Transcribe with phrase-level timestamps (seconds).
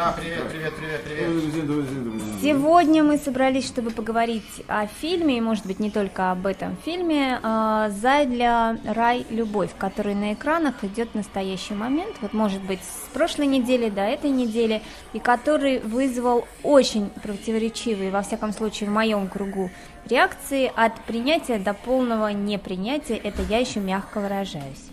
[0.00, 2.22] Да, привет, привет, привет, привет.
[2.40, 7.38] Сегодня мы собрались, чтобы поговорить о фильме, и, может быть, не только об этом фильме,
[7.42, 8.78] э, «Зайдля.
[8.86, 9.26] Рай.
[9.28, 14.00] Любовь», который на экранах идет в настоящий момент, вот, может быть, с прошлой недели до
[14.00, 14.80] этой недели,
[15.12, 19.70] и который вызвал очень противоречивые, во всяком случае, в моем кругу,
[20.06, 24.88] реакции от принятия до полного непринятия, это я еще мягко выражаюсь.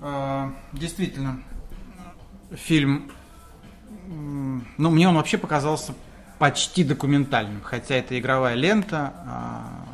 [0.00, 1.42] А, Действительно,
[2.54, 3.10] фильм,
[4.06, 5.94] ну, мне он вообще показался
[6.38, 9.84] почти документальным, хотя это игровая лента, а,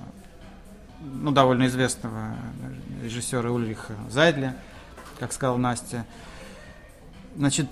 [1.01, 2.37] ну, довольно известного
[3.03, 4.57] режиссера Ульриха Зайдля,
[5.19, 6.05] как сказала Настя.
[7.37, 7.69] Значит,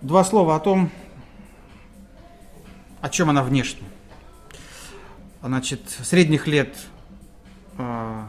[0.00, 0.90] два слова о том,
[3.00, 3.86] о чем она внешне.
[5.42, 6.76] Значит, средних лет
[7.78, 8.28] а,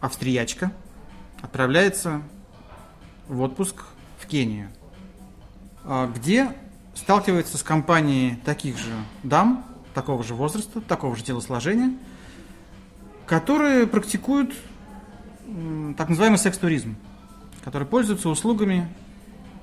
[0.00, 0.72] австриячка
[1.42, 2.22] отправляется
[3.28, 3.84] в отпуск
[4.18, 4.70] в Кению,
[6.14, 6.52] где
[6.94, 8.90] сталкивается с компанией таких же
[9.22, 11.94] дам, такого же возраста, такого же телосложения,
[13.26, 14.54] которые практикуют
[15.96, 16.96] так называемый секс-туризм,
[17.64, 18.88] которые пользуются услугами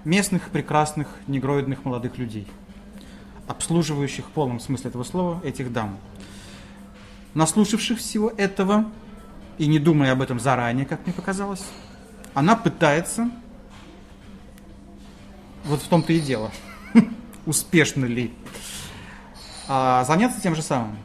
[0.06, 2.48] местных прекрасных негроидных молодых людей,
[3.48, 5.98] обслуживающих в полном смысле этого слова этих дам.
[7.34, 8.92] Наслушавших всего этого
[9.58, 11.66] и не думая об этом заранее, как мне показалось,
[12.34, 13.30] она пытается,
[15.64, 16.52] вот в том-то и дело,
[17.46, 18.34] успешно ли,
[19.68, 20.98] а, заняться тем же самым.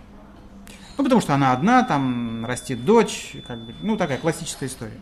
[0.97, 4.99] Ну, потому что она одна, там растет дочь, как бы, ну, такая классическая история.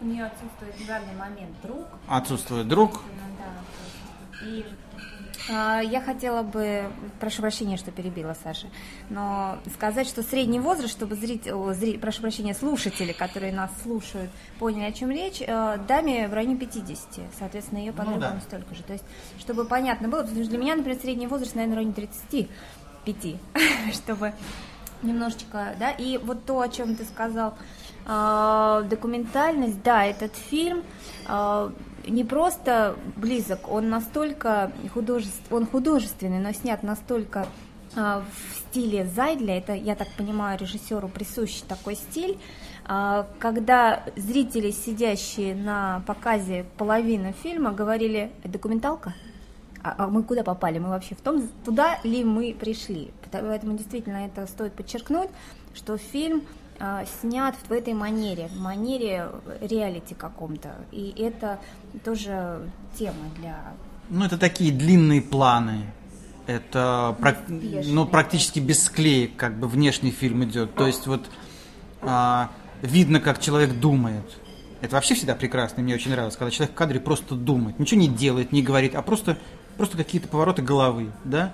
[0.00, 4.46] У нее отсутствует в данный момент друг, Отсутствует друг, Ну да.
[4.46, 4.66] И
[5.48, 6.84] я хотела бы,
[7.20, 8.68] прошу прощения, что перебила Саша,
[9.10, 14.84] но сказать, что средний возраст, чтобы зрители, зри- прошу прощения, слушатели, которые нас слушают, поняли,
[14.84, 18.40] о чем речь, э, даме в районе 50, соответственно, ее подругам да.
[18.40, 18.82] столько же.
[18.82, 19.04] То есть,
[19.38, 23.36] чтобы понятно было, потому что для меня, например, средний возраст, наверное, в районе 35,
[23.94, 24.32] чтобы
[25.02, 27.54] немножечко, да, и вот то, о чем ты сказал,
[28.04, 30.82] документальность, да, этот фильм
[31.26, 31.70] э,
[32.06, 37.46] не просто близок, он настолько художеств, он художественный, но снят настолько
[37.96, 42.38] э, в стиле Зайдля, это, я так понимаю, режиссеру присущ такой стиль,
[43.38, 49.14] когда зрители, сидящие на показе половины фильма, говорили «документалка?»
[49.84, 50.78] а, а мы куда попали?
[50.78, 53.10] Мы вообще в том, туда ли мы пришли?
[53.30, 55.28] Поэтому действительно это стоит подчеркнуть,
[55.74, 56.63] что фильм а,
[57.20, 59.28] снят в этой манере, в манере
[59.60, 60.74] реалити каком-то.
[60.92, 61.58] И это
[62.04, 62.60] тоже
[62.98, 63.56] тема для...
[64.08, 65.86] ну, это такие длинные планы,
[66.46, 67.48] это прак-
[67.86, 70.74] ну, практически без склеек, как бы внешний фильм идет.
[70.74, 71.22] То есть вот
[72.02, 72.50] а,
[72.82, 74.24] видно, как человек думает.
[74.80, 78.08] Это вообще всегда прекрасно, мне очень нравилось, когда человек в кадре просто думает, ничего не
[78.08, 79.38] делает, не говорит, а просто,
[79.78, 81.52] просто какие-то повороты головы, да?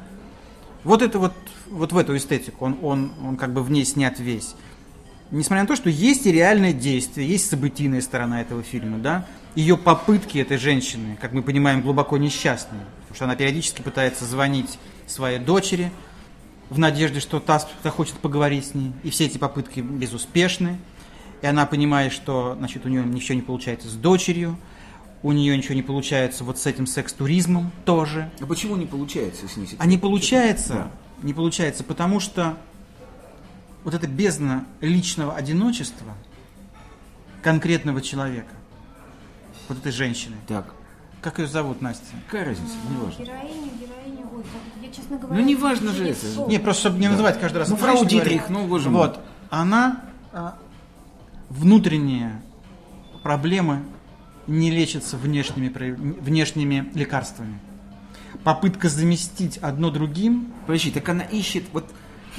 [0.82, 1.32] Вот это вот,
[1.68, 4.56] вот в эту эстетику, он, он, он как бы в ней снят весь.
[5.30, 9.76] Несмотря на то, что есть и реальное действие, есть событийная сторона этого фильма, да, ее
[9.76, 15.38] попытки этой женщины, как мы понимаем, глубоко несчастные, потому что она периодически пытается звонить своей
[15.38, 15.92] дочери
[16.68, 20.78] в надежде, что та захочет поговорить с ней, и все эти попытки безуспешны,
[21.42, 24.56] и она понимает, что, значит, у нее ничего не получается с дочерью,
[25.22, 29.76] у нее ничего не получается вот с этим секс-туризмом тоже, А почему не получается снизить?
[29.78, 30.90] а не получается, Да.
[31.22, 32.56] не получается, потому что
[33.84, 36.14] вот эта бездна личного одиночества
[37.42, 38.54] конкретного человека,
[39.68, 40.74] вот этой женщины, Так,
[41.22, 42.04] как ее зовут, Настя?
[42.26, 42.74] какая разница?
[42.90, 43.24] Неважно.
[43.24, 44.44] Героиня, героиня, ой,
[44.82, 45.40] я, честно говоря...
[45.40, 46.26] Ну, не важно же не это.
[46.48, 47.68] Не, просто чтобы не называть каждый раз.
[47.68, 49.06] Ну, фрау Дитрих, ну, боже мой.
[49.06, 49.20] Вот,
[49.50, 50.02] она
[50.32, 50.58] а,
[51.48, 52.42] внутренние
[53.22, 53.82] проблемы
[54.46, 57.58] не лечатся внешними, внешними лекарствами.
[58.44, 61.84] Попытка заместить одно другим Подожди, так она ищет, вот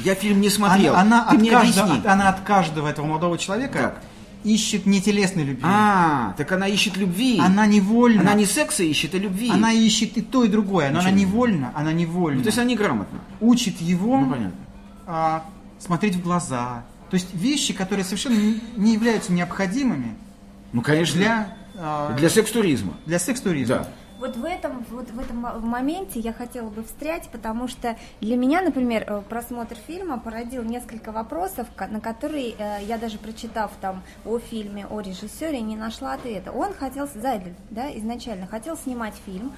[0.03, 3.05] я фильм не смотрел, Она, она, ты от мне каждого, от- она от каждого этого
[3.05, 4.01] молодого человека Так.
[4.43, 5.63] ищет не телесной любви.
[5.65, 7.39] А, так она ищет любви.
[7.39, 8.21] Она невольно.
[8.21, 9.49] Она не секса ищет, а любви.
[9.51, 12.57] Она ищет и то, и другое, но она Ничего невольно, она невольно Ну, то есть
[12.57, 13.19] она неграмотна.
[13.39, 14.51] учит его Ну, понятно.
[15.07, 15.43] а,
[15.79, 16.83] смотреть в глаза.
[17.09, 20.15] То есть вещи, которые совершенно не- не являются необходимыми
[20.73, 21.47] Ну, конечно, для,
[21.77, 22.93] а, для секс-туризма.
[23.05, 23.75] для секс-туризма.
[23.75, 23.87] Да.
[24.21, 28.37] Вот в этом, вот в этом мо- моменте я хотела бы встрять, потому что для
[28.37, 34.03] меня, например, э, просмотр фильма породил несколько вопросов, на которые э, я даже прочитав там
[34.23, 36.51] о фильме, о режиссере, не нашла ответа.
[36.51, 39.53] Он хотел, Зайдль, да, изначально хотел снимать фильм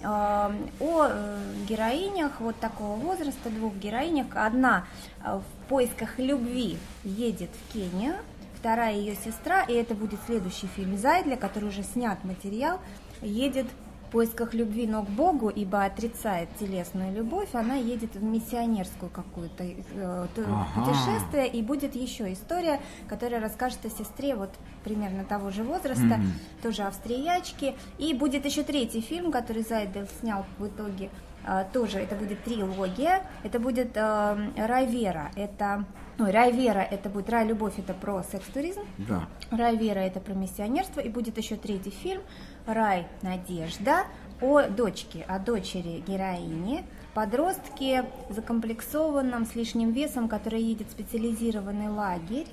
[0.00, 4.28] э, о э, героинях вот такого возраста, двух героинях.
[4.34, 4.86] Одна
[5.22, 8.14] в поисках любви едет в Кению,
[8.58, 12.80] вторая ее сестра, и это будет следующий фильм Зайдля, который уже снят материал,
[13.20, 13.66] едет
[14.06, 19.64] в поисках любви, но к Богу, ибо отрицает телесную любовь, она едет в миссионерскую какую-то
[19.64, 20.66] э, Ага.
[20.74, 24.50] путешествие, и будет еще история, которая расскажет о сестре вот
[24.84, 26.32] примерно того же возраста, Мгм.
[26.62, 31.10] тоже австриячки, и будет еще третий фильм, который Зайдел снял в итоге,
[31.44, 35.84] а, тоже это будет трилогия, это будет э, Рай Вера, это,
[36.18, 39.28] ой, Рай Вера, это будет Рай Любовь, это про секс-туризм, Да.
[39.50, 42.22] Рай Вера это про миссионерство, и будет еще третий фильм
[42.66, 44.04] Рай Надежда
[44.40, 46.84] о дочке, о дочери героини,
[47.14, 52.46] подростке закомплексованном с лишним весом, который едет в специализированный лагерь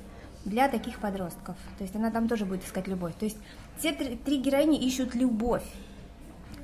[0.45, 1.55] для таких подростков.
[1.77, 3.13] То есть она там тоже будет искать любовь.
[3.19, 3.37] То есть
[3.77, 5.65] все три, три героини ищут любовь,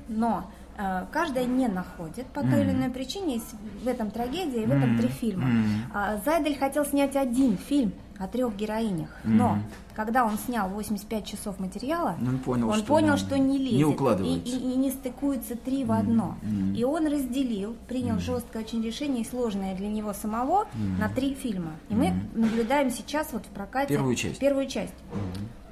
[0.08, 3.40] но э, каждая не находит по той или иной причине.
[3.82, 5.48] В этом трагедия и в этом три фильма.
[5.92, 9.58] А, Зайдель хотел снять один фильм о трех героинях, но
[9.96, 13.58] когда он снял 85 часов материала, Ну, он понял, он что понял, не- что не
[13.58, 13.72] лезет.
[13.74, 14.56] не и, укладывается.
[14.56, 16.36] и- и не стыкуются три в одно.
[16.76, 20.66] И он разделил, принял жесткое очень решение и сложное для него самого
[20.98, 21.72] на три фильма.
[21.88, 24.38] И мы наблюдаем сейчас вот в прокате Первую часть.
[24.38, 24.94] первую часть.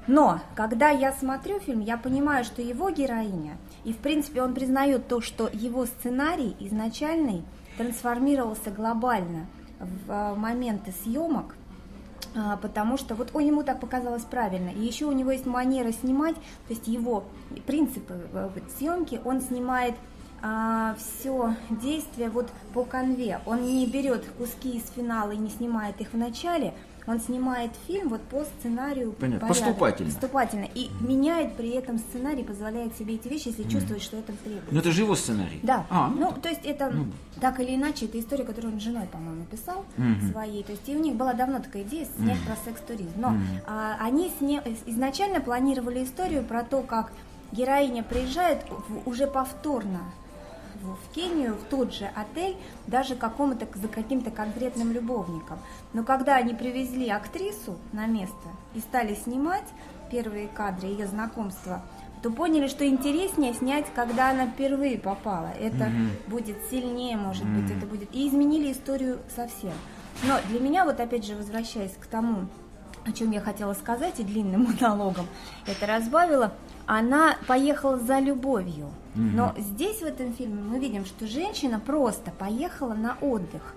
[0.07, 5.07] Но, когда я смотрю фильм, я понимаю, что его героиня, и в принципе он признает
[5.07, 7.43] то, что его сценарий изначальный
[7.77, 9.45] трансформировался глобально
[9.79, 11.55] в э, моменты съемок,
[12.61, 14.69] потому что вот о, ему так показалось правильно.
[14.69, 17.23] И еще у него есть манера снимать, то есть его
[17.65, 19.95] принципы э, съемки, он снимает
[20.97, 23.41] все действие вот по конве.
[23.45, 26.73] Он не берет куски из финала и не снимает их в начале,
[27.09, 30.11] он снимает фильм вот по сценарию Понятно, поступательно.
[30.11, 30.67] Поступательно.
[30.75, 34.71] И меняет при этом сценарий, позволяет себе эти вещи, если чувствует, что это требуется.
[34.73, 35.59] Но это же его сценарий.
[35.63, 35.87] Да.
[35.89, 36.93] А, ну, ну, то есть это
[37.41, 40.31] так или иначе, это история, которую он с женой, по-моему, писал Мгм.
[40.31, 40.63] своей.
[40.63, 43.13] То есть и у них была давно такая идея снять про секс-туризм.
[43.17, 43.33] Но
[43.65, 47.11] а, они сня- изначально планировали историю про то, как
[47.51, 50.01] героиня приезжает в- уже повторно
[50.81, 55.59] в Кению, в тот же отель, даже какому-то, за каким-то конкретным любовником.
[55.93, 59.65] Но когда они привезли актрису на место и стали снимать
[60.11, 61.81] первые кадры ее знакомства,
[62.21, 65.51] то поняли, что интереснее снять, когда она впервые попала.
[65.59, 65.89] Это
[66.27, 68.13] будет сильнее, может быть, это будет...
[68.13, 69.73] И изменили историю совсем.
[70.23, 72.47] Но для меня, вот опять же, возвращаясь к тому,
[73.05, 75.27] о чем я хотела сказать и длинным монологом
[75.65, 76.53] это разбавила,
[76.85, 78.89] она поехала за любовью.
[79.19, 83.75] Но здесь, в этом фильме, мы видим, что женщина просто поехала на отдых.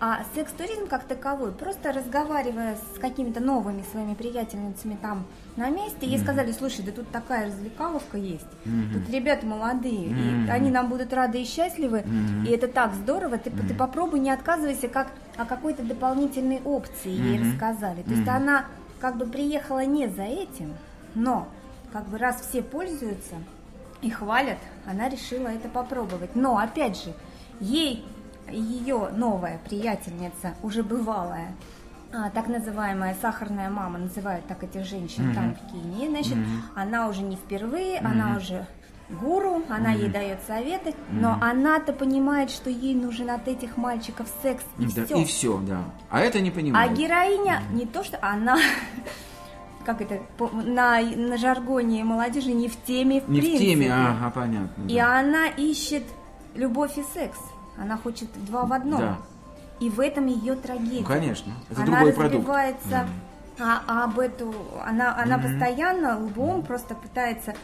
[0.00, 6.18] А секс-туризм как таковой, просто разговаривая с какими-то новыми своими приятельницами там на месте, ей
[6.18, 10.10] сказали, слушай, да тут такая развлекаловка есть, тут ребята молодые,
[10.46, 12.04] и они нам будут рады и счастливы,
[12.46, 17.40] и это так здорово, ты, ты попробуй не отказывайся, как о какой-то дополнительной опции ей
[17.42, 18.02] рассказали.
[18.02, 18.66] То есть она
[19.00, 20.74] как бы приехала не за этим,
[21.14, 21.48] но
[21.92, 23.36] как бы раз все пользуются
[24.02, 26.34] и хвалят, она решила это попробовать.
[26.36, 27.12] Но опять же,
[27.60, 28.04] ей
[28.50, 31.54] ее новая приятельница, уже бывалая,
[32.12, 36.36] а, так называемая сахарная мама, называют так этих женщин там в Кении, значит,
[36.74, 38.66] она уже не впервые, она уже
[39.08, 44.64] гуру, она ей дает советы, но она-то понимает, что ей нужен от этих мальчиков секс
[44.78, 45.16] и да, все.
[45.20, 45.78] и все, да.
[46.10, 46.92] А это не А понимает.
[46.94, 48.56] героиня не то, что она,
[49.86, 50.20] как это,
[50.52, 53.70] на, на жаргоне молодежи не в теме в Не в принципе.
[53.70, 54.82] теме, ага, понятно.
[54.88, 55.20] И да.
[55.20, 56.02] она ищет
[56.56, 57.38] любовь и секс.
[57.78, 59.00] Она хочет два в одном.
[59.00, 59.18] Да.
[59.78, 61.00] И в этом ее трагедия.
[61.00, 62.34] Ну, конечно, это она другой продукт.
[62.34, 63.06] разбивается
[63.60, 64.52] а, об эту,
[64.84, 67.54] она, она постоянно лбом просто пытается.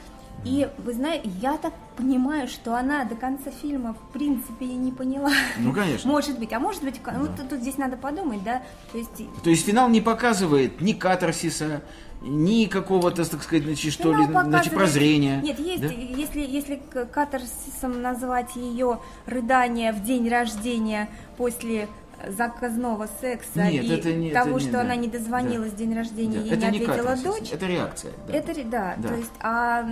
[0.45, 4.91] И вы знаете, я так понимаю, что она до конца фильма в принципе и не
[4.91, 5.31] поняла.
[5.59, 6.11] Ну, конечно.
[6.11, 8.63] Может быть, а может быть, ну, тут, тут здесь надо подумать, да?
[8.91, 11.83] То есть То есть финал не показывает ни катарсиса,
[12.25, 15.41] ни какого-то, так сказать, значит, что ли, Финал значит, прозрения.
[15.43, 15.89] Нет, есть, да?
[15.89, 16.81] если, если
[17.13, 21.89] катарсисом назвать ее рыдание в день рождения после
[22.29, 24.81] заказного секса Нет, и это не- того, это не- что да.
[24.83, 28.13] она не дозвонилась в день рождения Да, и это не ответила катарсис, дочь, это реакция.
[28.29, 28.35] да.
[28.35, 29.09] это да, Да.
[29.09, 29.83] то есть, а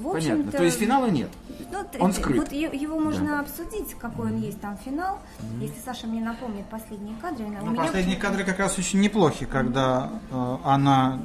[0.00, 0.36] в общем-то...
[0.36, 0.52] Понятно.
[0.52, 1.30] То есть финала нет.
[1.72, 2.36] ну, Он скрыт.
[2.38, 5.18] Вот его можно обсудить, какой он есть там финал.
[5.60, 9.44] Если Саша мне напомнит последние кадры, у Ну, меня последние кадры как раз очень неплохи,
[9.44, 11.18] когда э, она...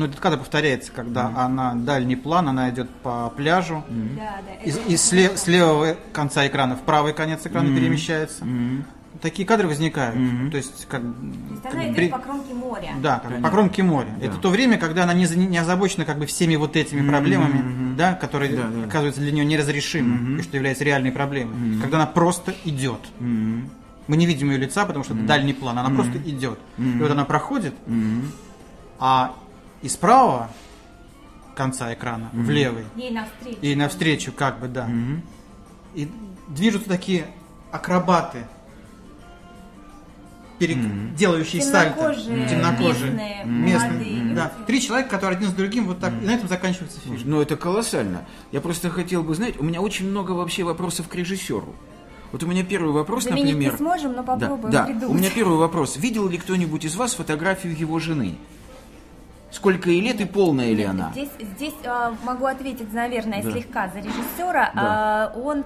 [0.00, 3.84] Ну, этот кадр повторяется, когда она дальний план, она идет по пляжу,
[4.16, 8.42] Да, да, из, это из сле- с левого конца экрана в правый конец экрана перемещается.
[8.46, 8.84] Мгм.
[9.20, 10.16] Такие кадры возникают.
[10.50, 11.08] То есть, как, То
[11.50, 12.92] есть как она идет при- по кромке моря.
[13.02, 13.46] Да, как Понятно.
[13.46, 14.08] по кромке моря.
[14.18, 14.26] Да.
[14.26, 18.14] Это то время, когда она не, не озабочена как бы всеми вот этими проблемами, да,
[18.14, 18.84] которые Да, да.
[18.86, 21.78] оказываются для нее неразрешимы, и что является реальной проблемой.
[21.82, 23.00] Когда она просто идет.
[23.18, 23.68] Мгм.
[24.06, 25.78] Мы не видим ее лица, потому что это дальний план.
[25.78, 26.58] Она просто идет.
[26.78, 28.32] И вот она проходит, Мгм.
[28.98, 29.34] а
[29.82, 30.50] и справа
[31.56, 32.84] конца экрана, в левый.
[32.96, 33.58] Ей навстречу.
[33.60, 34.88] И навстречу, как бы, да.
[35.94, 36.08] И
[36.48, 37.26] движутся такие
[37.72, 38.46] акробаты,
[40.58, 42.12] перек- делающие сальто.
[42.14, 43.10] Темнокожие, Темнокожие.
[43.10, 44.52] местные, Местные, молодые да.
[44.66, 47.18] Три человека, которые один с другим, вот так, и на этом заканчивается фильм.
[47.24, 48.24] Ну, это колоссально.
[48.52, 51.74] Я просто хотел бы знать, у меня очень много вообще вопросов к режиссеру.
[52.32, 53.76] Вот у меня первый вопрос, Заменить не например...
[53.76, 54.84] сможем, но Да, попробуем да.
[54.84, 55.08] придумать.
[55.10, 55.96] У меня первый вопрос.
[55.96, 58.36] Видел ли кто-нибудь из вас фотографию его жены?
[59.60, 61.10] Сколько ей лет и полная ли она?
[61.12, 63.50] Здесь, здесь а, могу ответить, наверное, Да.
[63.52, 64.72] слегка за режиссера.
[64.74, 65.32] Да.
[65.34, 65.64] А, он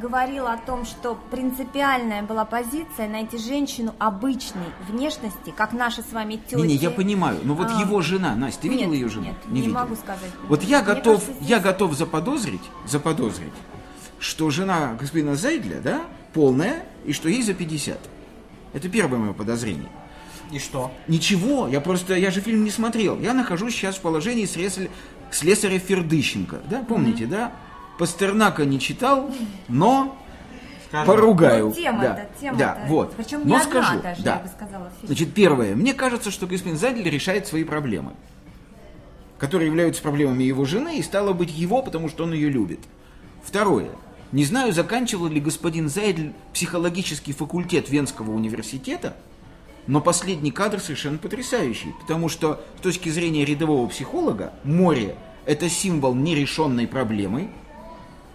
[0.00, 6.34] говорил о том, что принципиальная была позиция найти женщину обычной внешности, как наши с вами
[6.36, 6.54] тети.
[6.56, 7.38] Не, не, я понимаю.
[7.42, 7.80] Но вот А.
[7.80, 9.24] его жена, Настя, ты Нет, ее жену?
[9.28, 9.74] нет, не видел.
[9.74, 10.30] могу сказать.
[10.46, 13.52] Вот я Мне готов, кажется, я здесь- готов заподозрить, заподозрить,
[14.18, 16.02] что жена господина Зайдля, да,
[16.34, 17.98] полная, и что ей за 50.
[18.74, 19.88] Это первое мое подозрение.
[20.50, 20.90] И что?
[21.06, 23.18] Ничего, я просто, я же фильм не смотрел.
[23.20, 24.88] Я нахожусь сейчас в положении слесаря,
[25.30, 27.52] слесаря Фердыщенко, да, помните, да?
[27.98, 29.30] Пастернака не читал,
[29.68, 30.16] но
[30.88, 31.06] Скажем.
[31.06, 31.66] поругаю.
[31.66, 32.58] Ну, тема-то, да, тема-то.
[32.58, 33.14] да, вот.
[33.14, 34.36] Причем но не одна скажу, даже, да.
[34.36, 35.06] я бы сказала, в фильме.
[35.06, 35.76] Значит, первое.
[35.76, 38.12] Мне кажется, что господин Зайдель решает свои проблемы,
[39.38, 42.80] которые являются проблемами его жены, и стало быть его, потому что он ее любит.
[43.44, 43.90] Второе.
[44.32, 49.16] Не знаю, заканчивал ли господин Зайдель психологический факультет Венского университета,
[49.86, 56.14] но последний кадр совершенно потрясающий, потому что с точки зрения рядового психолога море– это символ
[56.14, 57.50] нерешенной проблемы,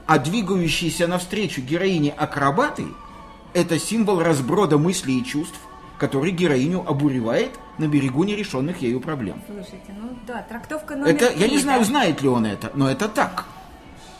[0.06, 2.86] а двигающиеся навстречу героине акробаты–
[3.54, 5.60] это символ разброда мыслей и чувств,
[5.98, 9.42] который героиню обуревает на берегу нерешенных ею проблем.
[9.48, 11.86] Слушайте, ну да, трактовка номер Это, я три, не знаю, да.
[11.86, 13.46] знает ли он это, но это так.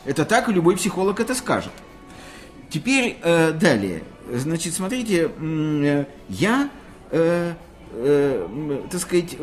[0.06, 1.72] Это так, и любой психолог это скажет.
[2.70, 4.04] Теперь э, далее.
[4.32, 6.70] Значит, смотрите, э, я,
[7.12, 7.54] э,
[7.92, 9.38] э, так сказать,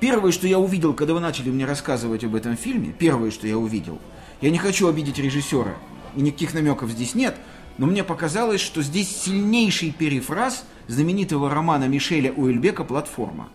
[0.00, 3.58] первое, что я увидел, когда вы начали мне рассказывать об этом фильме, первое, что я
[3.58, 3.98] увидел,
[4.40, 5.74] я не хочу обидеть режиссера,
[6.16, 7.36] и никаких намеков здесь нет,
[7.78, 13.48] но мне показалось, что здесь сильнейший перефраз знаменитого романа Мишеля Уэльбека «Платформа».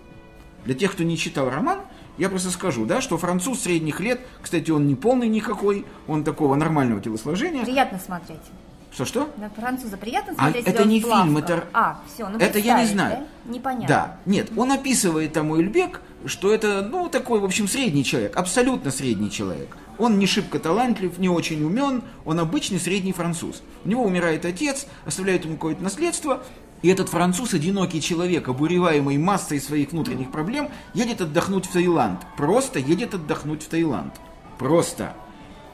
[0.66, 1.80] Для тех, кто не читал роман,
[2.18, 6.56] я просто скажу, да, что француз средних лет, кстати, он не полный никакой, он такого
[6.56, 7.64] нормального телосложения.
[7.64, 8.40] Приятно смотреть.
[8.92, 9.30] Что-что?
[9.38, 12.38] На француза приятно А смотреть, это если он не в фильм, это- А, все, ну
[12.40, 13.18] это я не знаю.
[13.46, 13.52] да?
[13.52, 13.88] Непонятно.
[13.88, 18.90] Да, нет, он описывает там Уэльбек, что это, ну, такой, в общем, средний человек, абсолютно
[18.92, 19.78] средний человек.
[20.00, 23.62] Он не шибко талантлив, не очень умен, он обычный средний француз.
[23.84, 26.44] У него умирает отец, оставляет ему какое-то наследство,
[26.82, 32.22] и этот француз, одинокий человек, обуреваемый массой своих внутренних проблем, едет отдохнуть в Таиланд.
[32.38, 34.14] Просто едет отдохнуть в Таиланд.
[34.60, 35.14] Просто.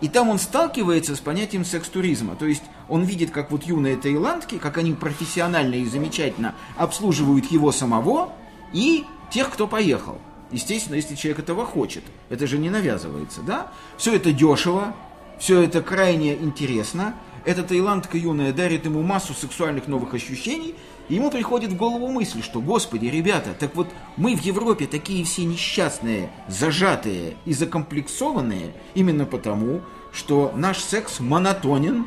[0.02, 2.36] И там он сталкивается с понятием секс-туризма.
[2.36, 7.72] То есть он видит, как вот юные таиландки, как они профессионально и замечательно обслуживают его
[7.72, 8.34] самого
[8.74, 10.18] и тех, кто поехал.
[10.52, 12.04] Естественно, если человек этого хочет.
[12.30, 13.72] Это же не навязывается, да?
[13.98, 14.96] Все это дешево,
[15.40, 17.16] все это крайне интересно.
[17.44, 20.76] Эта таиландка юная дарит ему массу сексуальных новых ощущений,
[21.10, 25.26] и ему приходит в голову мысль, что, господи, ребята, так вот мы в Европе такие
[25.26, 29.82] все несчастные, зажатые и закомплексованные именно потому,
[30.14, 32.06] что наш секс монотонен,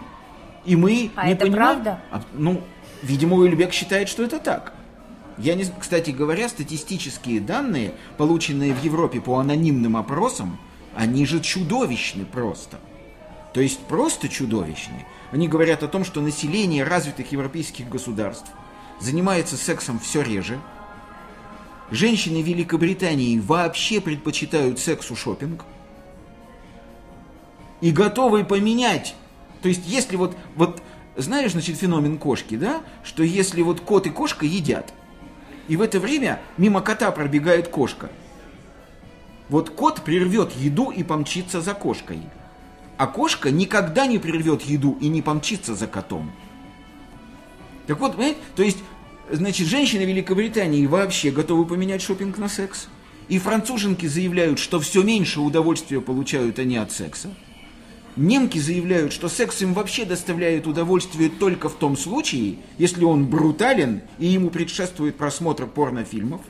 [0.67, 1.53] и мы А не это понимаем...
[1.53, 2.01] правда?
[2.11, 2.63] А, ну,
[3.03, 4.73] видимо, Уэльбек считает, что это так.
[5.39, 10.59] Я не, кстати говоря, статистические данные, полученные в Европе по анонимным опросам,
[10.95, 12.79] они же чудовищны просто.
[13.53, 15.07] То есть просто чудовищны.
[15.31, 18.51] Они говорят о том, что население развитых европейских государств
[19.01, 20.59] занимается сексом все реже.
[21.91, 25.65] Женщины Великобритании вообще предпочитают сексу шопинг
[27.81, 29.15] и готовы поменять.
[29.67, 30.81] То есть, если вот, вот
[31.17, 34.95] знаешь, значит, феномен кошки, да, что если вот кот и кошка едят,
[35.67, 38.09] и в это время мимо кота пробегает кошка,
[39.49, 42.21] вот кот прервет еду и помчится за кошкой,
[42.97, 46.31] а кошка никогда не прервет еду и не помчится за котом.
[47.89, 48.79] Так вот, понимаете, то есть,
[49.29, 52.87] значит, женщины Великобритании вообще готовы поменять шопинг на секс.
[53.27, 57.31] И француженки заявляют, что все меньше удовольствия получают они от секса.
[58.17, 64.01] Немки заявляют, что секс им вообще доставляет удовольствие только в том случае, если он брутален
[64.19, 66.41] и ему предшествует просмотр порнофильмов.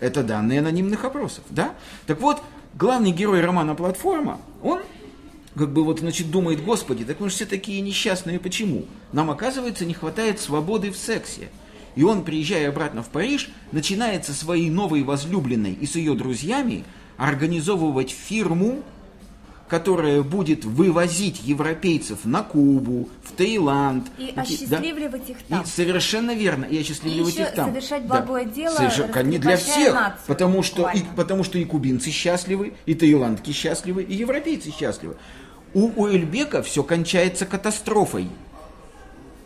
[0.00, 1.74] Это данные анонимных опросов, да?
[2.06, 2.40] Так вот,
[2.74, 4.80] главный герой романа «Платформа», он
[5.54, 8.86] как бы вот, значит, думает, господи, так мы же все такие несчастные, почему?
[9.12, 11.50] Нам, оказывается, не хватает свободы в сексе.
[11.96, 16.84] И он, приезжая обратно в Париж, начинает со своей новой возлюбленной и с ее друзьями
[17.16, 18.84] организовывать фирму
[19.68, 24.06] которая будет вывозить европейцев на Кубу, в Таиланд.
[24.18, 25.62] И осчастливливать их там.
[25.62, 27.70] И совершенно верно, и осчастливливать И еще их там.
[27.70, 28.78] совершать благое дело,
[29.22, 34.02] не для всех, нацию, потому что, и, потому что и кубинцы счастливы, и таиландки счастливы,
[34.02, 35.16] и европейцы счастливы.
[35.74, 38.28] У Уэльбека все кончается катастрофой.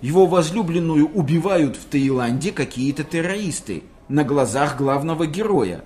[0.00, 5.84] Его возлюбленную убивают в Таиланде какие-то террористы на глазах главного героя.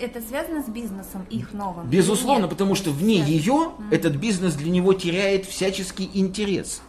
[0.00, 1.86] Это связано с бизнесом их новым?
[1.86, 2.50] Безусловно, Нет.
[2.50, 6.80] потому что вне ее этот бизнес для него теряет всяческий интерес.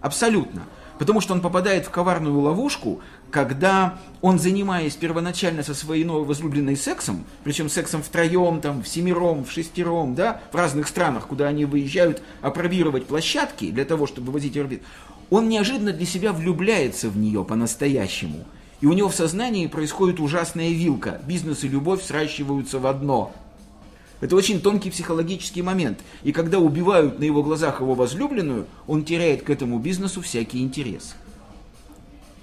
[0.00, 0.64] Абсолютно.
[0.98, 6.76] Потому что он попадает в коварную ловушку, когда он, занимаясь первоначально со своей новой возлюбленной
[6.76, 11.66] сексом, причем сексом втроем, там, в семером, в шестером, да, в разных странах, куда они
[11.66, 14.82] выезжают опробировать площадки для того, чтобы вывозить орбит,
[15.30, 18.44] он неожиданно для себя влюбляется в нее по-настоящему.
[18.80, 21.20] И у него в сознании происходит ужасная вилка.
[21.26, 23.32] Бизнес и любовь сращиваются в одно.
[24.20, 26.00] Это очень тонкий психологический момент.
[26.22, 31.14] И когда убивают на его глазах его возлюбленную, он теряет к этому бизнесу всякий интерес.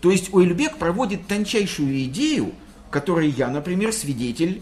[0.01, 2.51] То есть Уэльбек проводит тончайшую идею,
[2.89, 4.61] которой я, например, свидетель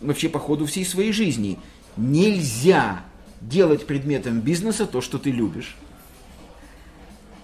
[0.00, 1.58] вообще по ходу всей своей жизни.
[1.96, 3.00] Нельзя
[3.40, 5.76] делать предметом бизнеса то, что ты любишь.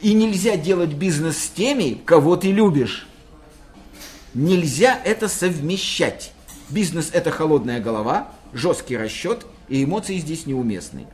[0.00, 3.07] И нельзя делать бизнес с теми, кого ты любишь.
[4.35, 6.33] Нельзя это совмещать.
[6.71, 11.07] Бизнес– это холодная голова, жесткий расчет, и эмоции здесь неуместны.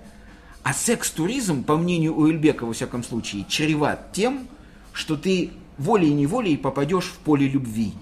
[0.63, 4.47] А секс-туризм, по мнению Уэльбека, во всяком случае, чреват тем,
[4.93, 7.93] что ты волей-неволей попадешь в поле любви.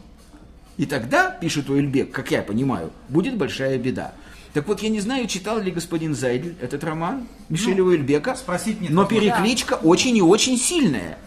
[0.77, 4.13] И тогда, пишет Уэльбек, как я понимаю, будет большая беда.
[4.53, 8.91] Так вот, я не знаю, читал ли господин Зайдель этот роман Мишеля Уэльбека, спросить нет
[8.91, 11.19] но перекличка очень и очень сильная.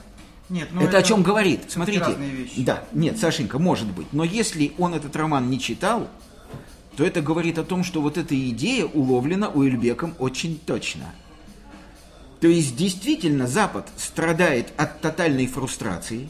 [0.50, 1.70] Нет, ну это, о чем говорит?
[1.70, 2.00] Смотрите.
[2.00, 2.64] разные вещи.
[2.64, 4.08] Да, нет, Сашенька, может быть.
[4.12, 6.10] Но если он этот роман не читал,
[6.98, 11.14] то это говорит о том, что вот эта идея уловлена Уэльбеком очень точно.
[12.42, 16.30] То есть действительно Запад страдает от тотальной фрустрации.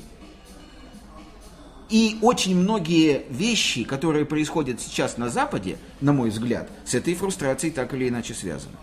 [1.90, 7.74] И очень многие вещи, которые происходят сейчас на Западе, на мой взгляд, с этой фрустрацией
[7.74, 8.76] так или иначе связаны.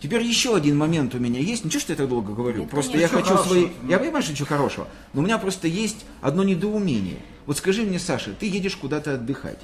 [0.00, 1.64] Теперь еще один момент у меня есть.
[1.64, 2.60] Ничего, что я так долго говорю.
[2.60, 3.48] Нет, просто я хочу Хорошего.
[3.48, 3.68] свои...
[3.88, 4.88] Я понимаю, что ничего хорошего.
[5.12, 7.18] Но у меня просто есть одно недоумение.
[7.46, 9.58] Вот скажи мне, Саша, ты едешь куда-то отдыхать.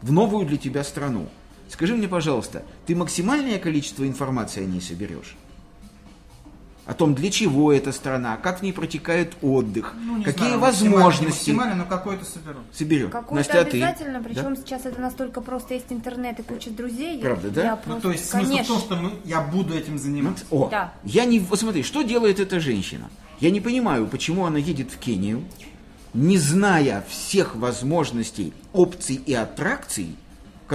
[0.00, 1.28] В новую для тебя страну.
[1.68, 5.36] Скажи мне, пожалуйста, ты максимальное количество информации о ней соберешь?
[6.84, 10.58] О том, для чего эта страна, как в ней протекает отдых, Ну, не какие знаю,
[10.60, 12.58] возможности Максимально, но какой-то соберу.
[12.72, 13.10] соберешь.
[13.10, 13.76] Какое-то Настя, а ты?
[13.82, 14.28] обязательно, Да?
[14.28, 17.18] причем сейчас это настолько просто, есть интернет и куча друзей.
[17.18, 17.62] я- Правда, да?
[17.62, 18.74] Я Ну, просто, то есть смысл в конечно.
[18.74, 20.44] том, что мы, я буду этим заниматься.
[20.50, 20.92] О, Да.
[21.04, 21.38] я не...
[21.38, 23.08] Вот смотри, что делает эта женщина?
[23.38, 25.44] Я не понимаю, почему она едет в Кению,
[26.14, 30.16] не зная всех возможностей, опций и аттракций,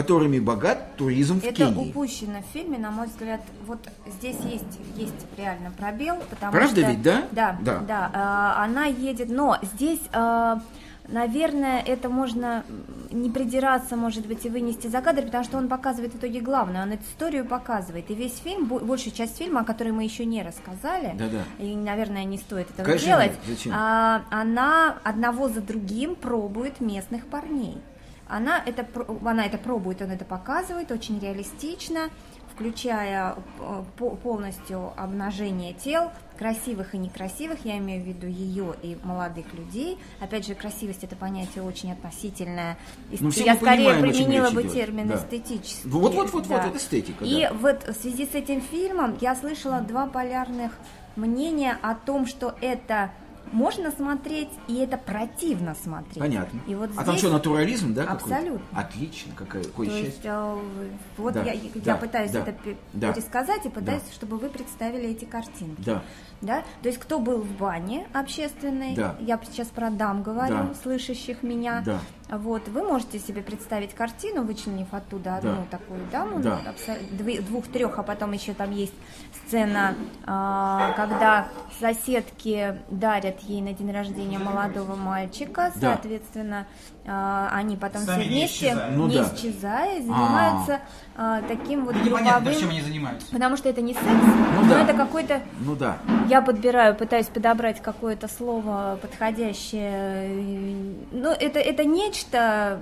[0.01, 1.89] которыми богат туризм в Это Кении.
[1.89, 3.41] упущено в фильме, на мой взгляд.
[3.65, 6.89] Вот здесь есть, есть реально пробел, потому Правда что...
[6.91, 7.23] ведь, да?
[7.31, 7.79] Да, Да.
[7.87, 8.11] да.
[8.13, 10.61] а, она едет, но здесь, а,
[11.07, 12.63] наверное, это можно
[13.09, 16.83] не придираться, может быть, и вынести за кадр, потому что он показывает в итоге главное,
[16.83, 18.11] он эту историю показывает.
[18.11, 21.43] И весь фильм, бо- большая часть фильма, о которой мы еще не рассказали, Да-да.
[21.63, 23.73] и, наверное, не стоит этого Конечно делать, нет, зачем?
[23.75, 27.77] а, она одного за другим пробует местных парней.
[28.29, 28.85] Она это,
[29.25, 32.09] она это пробует, он это показывает очень реалистично,
[32.53, 38.97] включая э, по- полностью обнажение тел, красивых и некрасивых, я имею в виду ее и
[39.03, 39.97] молодых людей.
[40.19, 42.77] Опять же, красивость это понятие очень относительное.
[43.19, 44.73] Ну, я скорее понимаем, применила бы идет.
[44.73, 45.15] термин Да.
[45.15, 45.89] эстетический.
[45.89, 46.67] Вот, вот, вот, да.
[46.67, 47.23] вот, эстетика.
[47.23, 47.53] И да.
[47.53, 50.71] вот в связи с этим фильмом я слышала два полярных
[51.15, 53.11] мнения о том, что это
[53.51, 56.19] можно смотреть, и это противно смотреть.
[56.19, 56.59] Понятно.
[56.67, 58.03] И вот А там здесь- что, натурализм, да?
[58.05, 58.35] какой-то?
[58.35, 58.79] Абсолютно.
[58.79, 60.07] Отлично, какое, какое То счастье.
[60.09, 60.57] есть, э,
[61.17, 62.55] вот Да, я, я да, пытаюсь да, это
[62.93, 64.13] да, пересказать и пытаюсь, да.
[64.13, 65.81] чтобы вы представили эти картинки.
[65.83, 66.03] Да.
[66.41, 66.63] Да?
[66.83, 69.15] То есть, кто был в бане общественной, Да.
[69.19, 70.73] я сейчас про дам говорю, Да.
[70.83, 71.81] слышащих меня.
[71.85, 71.99] Да.
[72.29, 75.77] Вот, вы можете себе представить картину, вычленив оттуда одну Да.
[75.77, 76.59] такую даму, Да.
[77.09, 78.93] ну, двух-трех, а потом еще там есть
[79.45, 81.47] сцена, а, когда
[81.79, 85.93] соседки дарят ей на день рождения молодого мальчика, Да.
[85.93, 86.67] соответственно,
[87.05, 88.91] а, они потом Сами все не вместе, исчезая.
[88.91, 89.23] Ну не да.
[89.33, 90.79] исчезая, занимаются
[91.19, 92.59] а, таким вот Непонятно, групповым...
[92.59, 93.31] чем они занимаются.
[93.31, 94.83] Потому что это не секс, Ну но да.
[94.83, 95.97] это какой-то Ну да.
[96.29, 100.93] я подбираю, пытаюсь подобрать какое-то слово подходящее.
[101.11, 102.79] Ну, это, это нечто,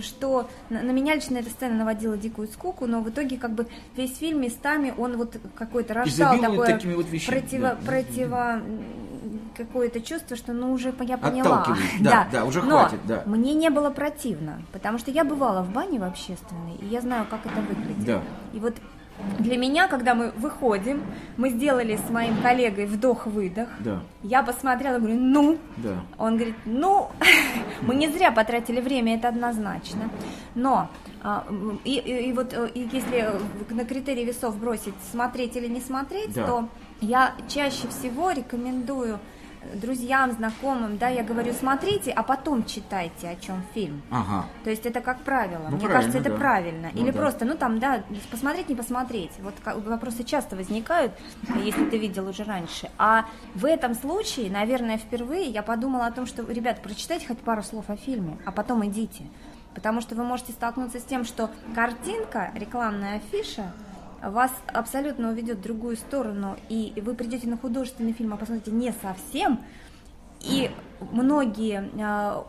[0.00, 3.66] что на, на меня лично эта сцена наводила дикую скуку, но в итоге как бы
[3.96, 7.76] весь фильм местами он вот какой-то рождал такое вот вещами, противо, да.
[7.84, 8.62] противо
[9.56, 11.62] какое-то чувство, что ну уже я поняла.
[11.62, 11.90] Отталкивает.
[12.00, 13.22] Да, да, уже Но хватит, да.
[13.26, 17.26] мне не было противно, потому что я бывала в бане в общественной, и я знаю,
[17.32, 18.04] как это выглядит.
[18.04, 18.22] Да.
[18.52, 18.74] И вот
[19.38, 21.02] для меня, когда мы выходим,
[21.36, 23.68] мы сделали с моим коллегой вдох-выдох.
[23.80, 24.02] Да.
[24.22, 25.58] Я посмотрела, говорю, ну.
[25.76, 25.96] Да.
[26.18, 27.08] Он говорит, ну,
[27.82, 30.08] мы не зря потратили время, это однозначно.
[30.54, 30.88] Но
[31.22, 31.46] а,
[31.84, 33.30] и, и- и вот э, и если
[33.70, 36.46] на критерии весов бросить смотреть или не смотреть, Да.
[36.46, 36.68] то
[37.00, 39.18] я чаще всего рекомендую
[39.74, 44.02] друзьям, знакомым, да, я говорю, смотрите, а потом читайте, о чем фильм.
[44.10, 44.46] Ага.
[44.64, 45.68] То есть это как правило.
[45.70, 46.36] Ну, Мне кажется, это да.
[46.36, 46.90] правильно.
[46.92, 47.18] Ну, Или да.
[47.18, 49.32] просто, ну там, да, посмотреть, не посмотреть.
[49.40, 51.12] Вот вопросы часто возникают,
[51.56, 52.90] если ты видел уже раньше.
[52.98, 57.62] А в этом случае, наверное, впервые я подумала о том, что, ребят, прочитайте хоть пару
[57.62, 59.24] слов о фильме, а потом идите.
[59.74, 63.72] Потому что вы можете столкнуться с тем, что картинка, рекламная афиша,
[64.30, 68.92] вас абсолютно уведет в другую сторону, и вы придете на художественный фильм, а посмотрите не
[68.92, 69.60] совсем,
[70.40, 70.70] и
[71.12, 72.46] многие, а,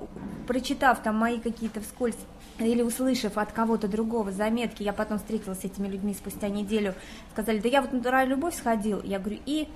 [0.47, 2.17] прочитав там мои какие-то вскользь
[2.59, 6.93] или услышав от кого-то другого заметки, я потом встретилась с этими людьми спустя неделю,
[7.31, 9.01] сказали, да я вот на «Натуральную любовь» сходил.
[9.03, 9.67] Я говорю, и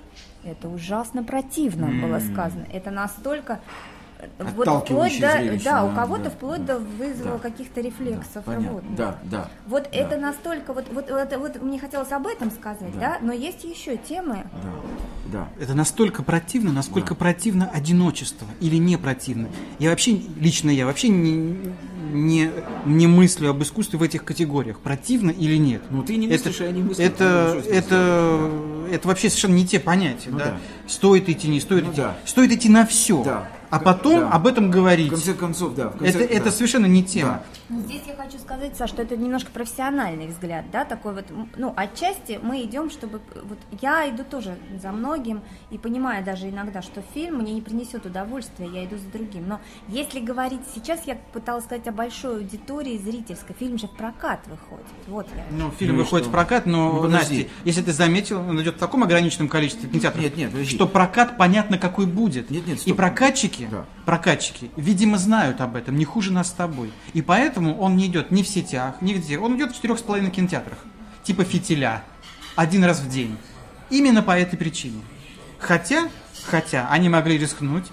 [0.44, 2.66] это ужасно противно было сказано.
[2.72, 3.60] Это настолько...
[4.56, 7.80] Вот вплоть до, зрелище, да, у да, кого-то да, вплоть да, до вызвало да, каких-то
[7.80, 8.68] рефлексов понятно.
[8.70, 8.94] рвотных.
[8.96, 9.48] Да, да.
[9.66, 9.88] Вот да.
[9.92, 13.00] это настолько, вот, вот, вот, вот мне хотелось об этом сказать, Да.
[13.00, 14.44] да, но есть еще темы,
[15.32, 15.62] Да, да.
[15.62, 19.48] Это настолько противно, насколько противно одиночество или не противно.
[19.78, 21.56] Я вообще, лично я вообще не,
[22.12, 22.50] не,
[22.86, 24.80] не мыслю об искусстве в этих категориях.
[24.80, 25.82] Противно или нет.
[25.90, 27.12] Ну, ты не это, мыслишь, а они мыслят.
[27.12, 28.50] Это, здесь это,
[28.90, 30.30] это вообще совершенно не те понятия.
[30.30, 30.44] Ну да?
[30.46, 30.56] да.
[30.88, 32.00] Стоит идти, не стоит Ну идти.
[32.00, 32.16] да.
[32.24, 33.22] Стоит идти на все.
[33.22, 33.48] Да.
[33.70, 34.30] А потом Да.
[34.30, 35.08] об этом говорить.
[35.08, 35.88] В конце концов, да.
[35.88, 36.50] в конце- это, это да.
[36.50, 37.42] совершенно не тема.
[37.68, 41.26] Ну, Здесь я хочу сказать, Саш, что это немножко профессиональный взгляд, да, такой вот,
[41.56, 46.80] ну, отчасти мы идем, чтобы, вот я иду тоже за многим и понимаю даже иногда,
[46.82, 51.16] что фильм мне не принесет удовольствия, я иду за другим, но если говорить, сейчас я
[51.32, 55.44] пыталась сказать о большой аудитории зрительской, фильм же в прокат выходит, вот я.
[55.50, 56.30] Ну, фильм Ну выходит что?
[56.30, 57.36] в прокат, но, Ну, подожди.
[57.42, 60.74] Настя, если ты заметил, он идет в таком ограниченном количестве кинотеатров, Нет, нет, подожди.
[60.74, 62.50] что прокат понятно какой будет.
[62.50, 62.96] Нет, нет, И стоп.
[63.66, 63.84] Прокатчики, Да.
[64.04, 66.92] прокатчики, видимо, знают об этом, не хуже нас с тобой.
[67.14, 69.38] И поэтому он не идет ни в сетях, нигде.
[69.38, 70.78] Он идет в четырех с половиной кинотеатрах.
[71.24, 72.02] Типа фитиля.
[72.56, 73.36] Один раз в день.
[73.90, 75.00] Именно по этой причине.
[75.58, 76.08] Хотя,
[76.44, 77.84] хотя они могли рискнуть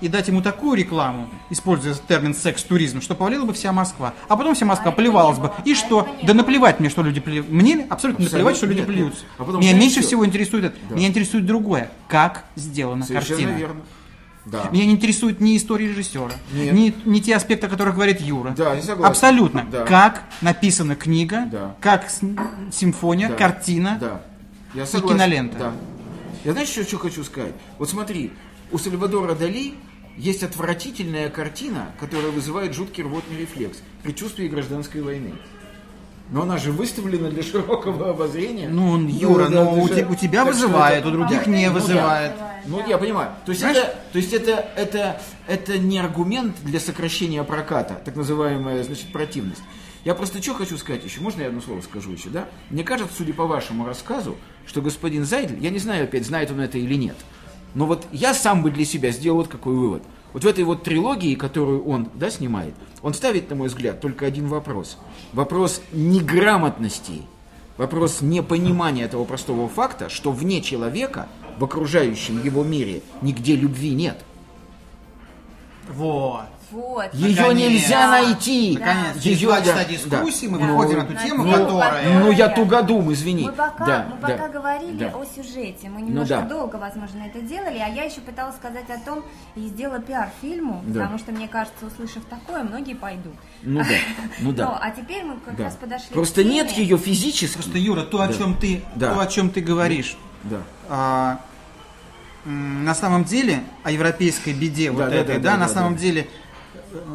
[0.00, 4.12] и дать ему такую рекламу, используя термин секс-туризм, что повалила бы вся Москва.
[4.28, 5.50] А потом вся Москва А плевалась бы.
[5.64, 6.08] И а что?
[6.24, 7.48] Да наплевать мне, что люди плюют.
[7.48, 9.22] Мне абсолютно наплевать, что люди Абсолютно нет, плюются.
[9.24, 9.32] нет.
[9.38, 10.08] А потом, Меня меньше что?
[10.08, 10.76] всего интересует это.
[10.90, 10.96] Да.
[10.96, 11.90] Меня интересует другое.
[12.08, 13.56] Как сделана Совершенно картина.
[13.58, 13.80] верно.
[14.46, 14.68] Да.
[14.70, 16.74] Меня не интересует ни история режиссера, Нет.
[16.74, 18.50] ни, ни те аспекты, о которых говорит Юра.
[18.50, 19.10] Да, я согласен.
[19.10, 19.66] Абсолютно.
[19.70, 19.84] Да.
[19.86, 21.76] Как написана книга, Да.
[21.80, 22.08] как
[22.70, 23.34] симфония, Да.
[23.36, 23.96] картина.
[24.00, 24.22] Да.
[24.74, 25.16] Я согласен.
[25.16, 25.58] кинолента.
[25.58, 25.72] Да.
[26.44, 27.54] Я знаешь, что, что хочу сказать?
[27.78, 28.32] Вот смотри,
[28.70, 29.74] у Сальвадора Дали
[30.18, 33.78] есть отвратительная картина, которая вызывает жуткий рвотный рефлекс.
[34.02, 35.32] Предчувствие гражданской войны.
[36.30, 38.68] Но она же выставлена для широкого обозрения.
[38.68, 41.50] Ну, он, Юра, да, но у, же- у тебя так вызывает, это- у других Да.
[41.50, 41.80] не Ну да.
[41.80, 42.32] вызывает.
[42.66, 43.30] Ну, я понимаю.
[43.44, 48.16] То есть, Знаешь- это, то есть это, это, это не аргумент для сокращения проката, так
[48.16, 49.62] называемая, значит, противность.
[50.04, 52.46] Я просто что хочу сказать еще, можно я одно слово скажу еще, да?
[52.70, 56.60] Мне кажется, судя по вашему рассказу, что господин Зайдель, я не знаю опять, знает он
[56.60, 57.16] это или нет,
[57.74, 60.02] но вот я сам бы для себя сделал вот какой вывод.
[60.32, 64.24] Вот в этой вот трилогии, которую он, да, снимает, он ставит, на мой взгляд, только
[64.24, 64.96] один вопрос.
[65.34, 67.20] Вопрос неграмотности,
[67.76, 74.24] вопрос непонимания этого простого факта, что вне человека, в окружающем его мире, нигде любви нет.
[75.86, 76.46] Вот.
[76.74, 77.14] Вот.
[77.14, 77.70] Ее Наконец.
[77.70, 78.76] нельзя найти.
[78.80, 80.64] Наконец, через Её- два да, часа дискуссии мы да.
[80.66, 82.18] выходим Ну, на эту тему, ну, которая...
[82.18, 83.44] Ну, я тугодум, извини.
[83.44, 85.12] Мы пока, Да, мы пока да, говорили да.
[85.16, 86.42] о сюжете, мы Ну немножко да.
[86.42, 90.82] долго, возможно, это делали, а я еще пыталась сказать о том и сделала пиар фильму,
[90.86, 91.02] Да.
[91.02, 93.34] потому что, мне кажется, услышав такое, многие пойдут.
[93.62, 93.86] Ну да,
[94.40, 94.64] ну да.
[94.70, 95.64] Но, а теперь мы как Да.
[95.64, 96.54] раз подошли Просто к теме.
[96.56, 97.54] нет ее физически.
[97.54, 98.34] Просто, Юра, то, о Да.
[98.34, 99.14] чем ты, Да.
[99.14, 100.56] то, о чем ты говоришь, Да.
[100.88, 101.38] а,
[102.44, 105.72] на самом деле о европейской беде вот Да, да, этой, да, да, да, на да,
[105.72, 106.00] самом да.
[106.00, 106.28] деле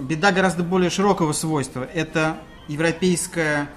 [0.02, 1.84] беда гораздо более широкого свойства.
[1.94, 3.70] Это европейская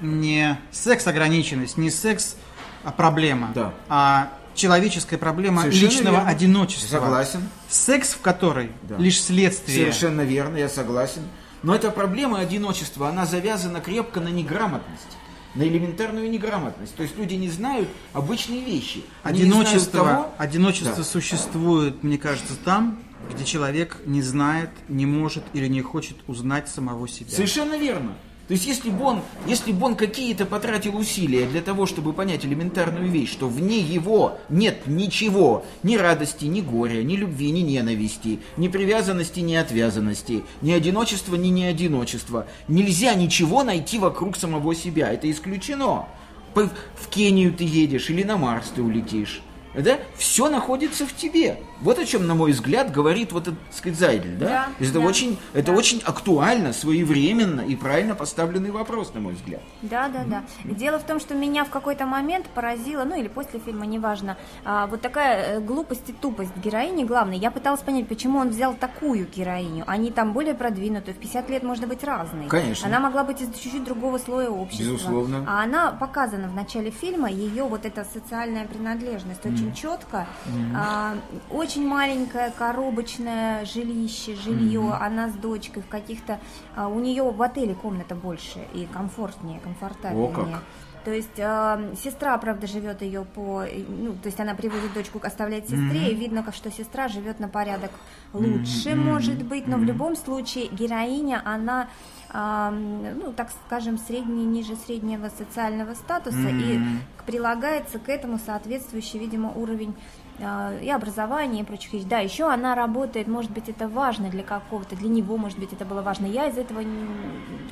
[0.00, 3.74] не секс-ограниченность, не секс-проблема, Да.
[3.88, 6.30] а человеческая проблема Совершенно личного верно.
[6.30, 6.98] одиночества.
[7.00, 7.48] Согласен.
[7.68, 8.96] Секс в которой Да.
[8.98, 9.78] лишь следствие.
[9.78, 11.22] Совершенно верно, я согласен.
[11.62, 15.16] Но эта проблема одиночества, она завязана крепко на неграмотность.
[15.54, 16.94] На элементарную неграмотность.
[16.96, 19.04] То есть люди не знают обычные вещи.
[19.22, 21.04] Они Одиночество, того- одиночество Да.
[21.04, 22.98] существует, мне кажется, там,
[23.32, 27.30] где человек не знает, не может или не хочет узнать самого себя.
[27.30, 28.14] Совершенно верно.
[28.46, 32.44] То есть если бы он, если бы он какие-то потратил усилия для того, чтобы понять
[32.44, 38.40] элементарную вещь, что вне его нет ничего, ни радости, ни горя, ни любви, ни ненависти,
[38.58, 45.30] ни привязанности, ни отвязанности, ни одиночества, ни неодиночества, нельзя ничего найти вокруг самого себя, это
[45.30, 46.06] исключено.
[46.54, 49.42] В Кению ты едешь или на Марс ты улетишь
[49.82, 51.58] да, все находится в тебе.
[51.84, 54.46] Вот о чем, на мой взгляд, говорит вот этот, так сказать, Зайдель, да?
[54.46, 55.78] Да, это да, очень, это да.
[55.78, 59.60] очень актуально, своевременно и правильно поставленный вопрос, на мой взгляд.
[59.82, 60.44] Да, да, да.
[60.64, 64.86] Дело в том, что меня в какой-то момент поразило, ну или после фильма, неважно, а,
[64.86, 67.36] вот такая э, глупость и тупость героини главной.
[67.36, 69.84] Я пыталась понять, почему он взял такую героиню.
[69.86, 72.46] Они там более продвинутые, в 50 лет можно быть разной.
[72.46, 72.88] Конечно.
[72.88, 74.84] Она могла быть из чуть-чуть другого слоя общества.
[74.84, 75.44] Безусловно.
[75.46, 80.26] А она показана в начале фильма, ее вот эта социальная принадлежность очень четко.
[80.74, 81.16] А,
[81.50, 86.38] очень маленькое коробочное жилище, жилье, она с дочкой в каких-то...
[86.76, 90.28] а, у нее в отеле комната больше и комфортнее, комфортабельнее.
[90.28, 90.62] О, как.
[91.04, 95.64] То есть э, сестра, правда, живет ее по, ну, то есть она приводит дочку, оставляет
[95.68, 97.90] сестре, и видно, что сестра живет на порядок
[98.32, 101.88] лучше, может быть, но в любом случае героиня, она,
[102.30, 106.80] а, ну, так скажем, средний, ниже среднего социального статуса, и
[107.18, 109.94] к- прилагается к этому соответствующий, видимо, уровень
[110.38, 112.06] и образования, и прочих вещей.
[112.08, 115.84] Да, еще она работает, может быть, это важно для какого-то, для него, может быть, это
[115.84, 116.26] было важно.
[116.26, 116.82] Я из этого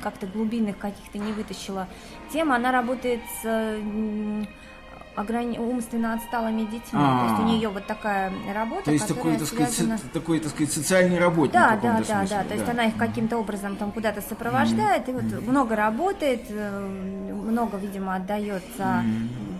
[0.01, 1.87] как-то глубинных каких-то не вытащила
[2.31, 2.53] тему.
[2.53, 3.75] Она работает с
[5.15, 6.99] ограни- умственно отсталыми детьми.
[6.99, 9.97] То есть у нее вот такая работа, То есть такой, так сказать, связана...
[9.97, 12.43] со- такой, так сказать, социальный работник Да, да, да, смысле, да.
[12.43, 16.79] То есть она их каким-то образом там куда-то сопровождает, и вот много работает, э,
[17.45, 19.03] много, видимо, отдается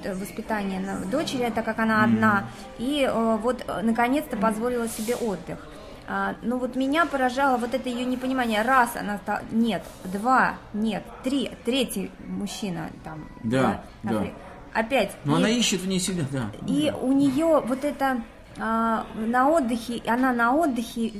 [0.03, 2.45] э, воспитание дочери, так как она одна,
[2.77, 5.59] и э, вот э, наконец-то позволила себе отдых.
[6.05, 8.61] А, ну вот меня поражало вот это ее непонимание.
[8.61, 13.29] Раз она стала, нет, два, нет, три, третий мужчина там.
[13.43, 14.09] Да, да.
[14.19, 14.33] афри-
[14.73, 15.11] Опять.
[15.25, 16.51] Но И- она ищет вне себя, да.
[16.67, 18.23] и у нее вот это
[18.57, 21.13] а, на отдыхе, она на отдыхе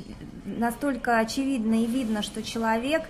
[0.46, 3.04] настолько очевидно и видно, что человек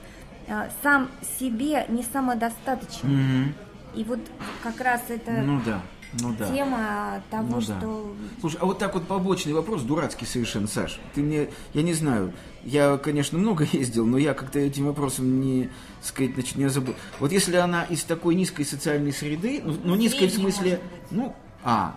[0.48, 3.08] а, сам себе не самодостаточен.
[3.10, 3.54] Мгм.
[3.96, 4.20] И вот
[4.64, 5.82] как раз это Ну да,
[6.22, 6.48] ну да.
[6.54, 7.62] тема того, Ну да.
[7.80, 11.00] что Слушай, а вот так вот побочный вопрос, дурацкий совершенно, Саш.
[11.16, 15.70] Ты мне, я не знаю, я, конечно, много ездил, но я как-то этим вопросом не,
[16.02, 16.96] сказать, значит, не забыл.
[17.20, 21.12] Вот если она из такой низкой социальной среды, ну, ну, низкой в смысле, может быть.
[21.12, 21.96] ну, а,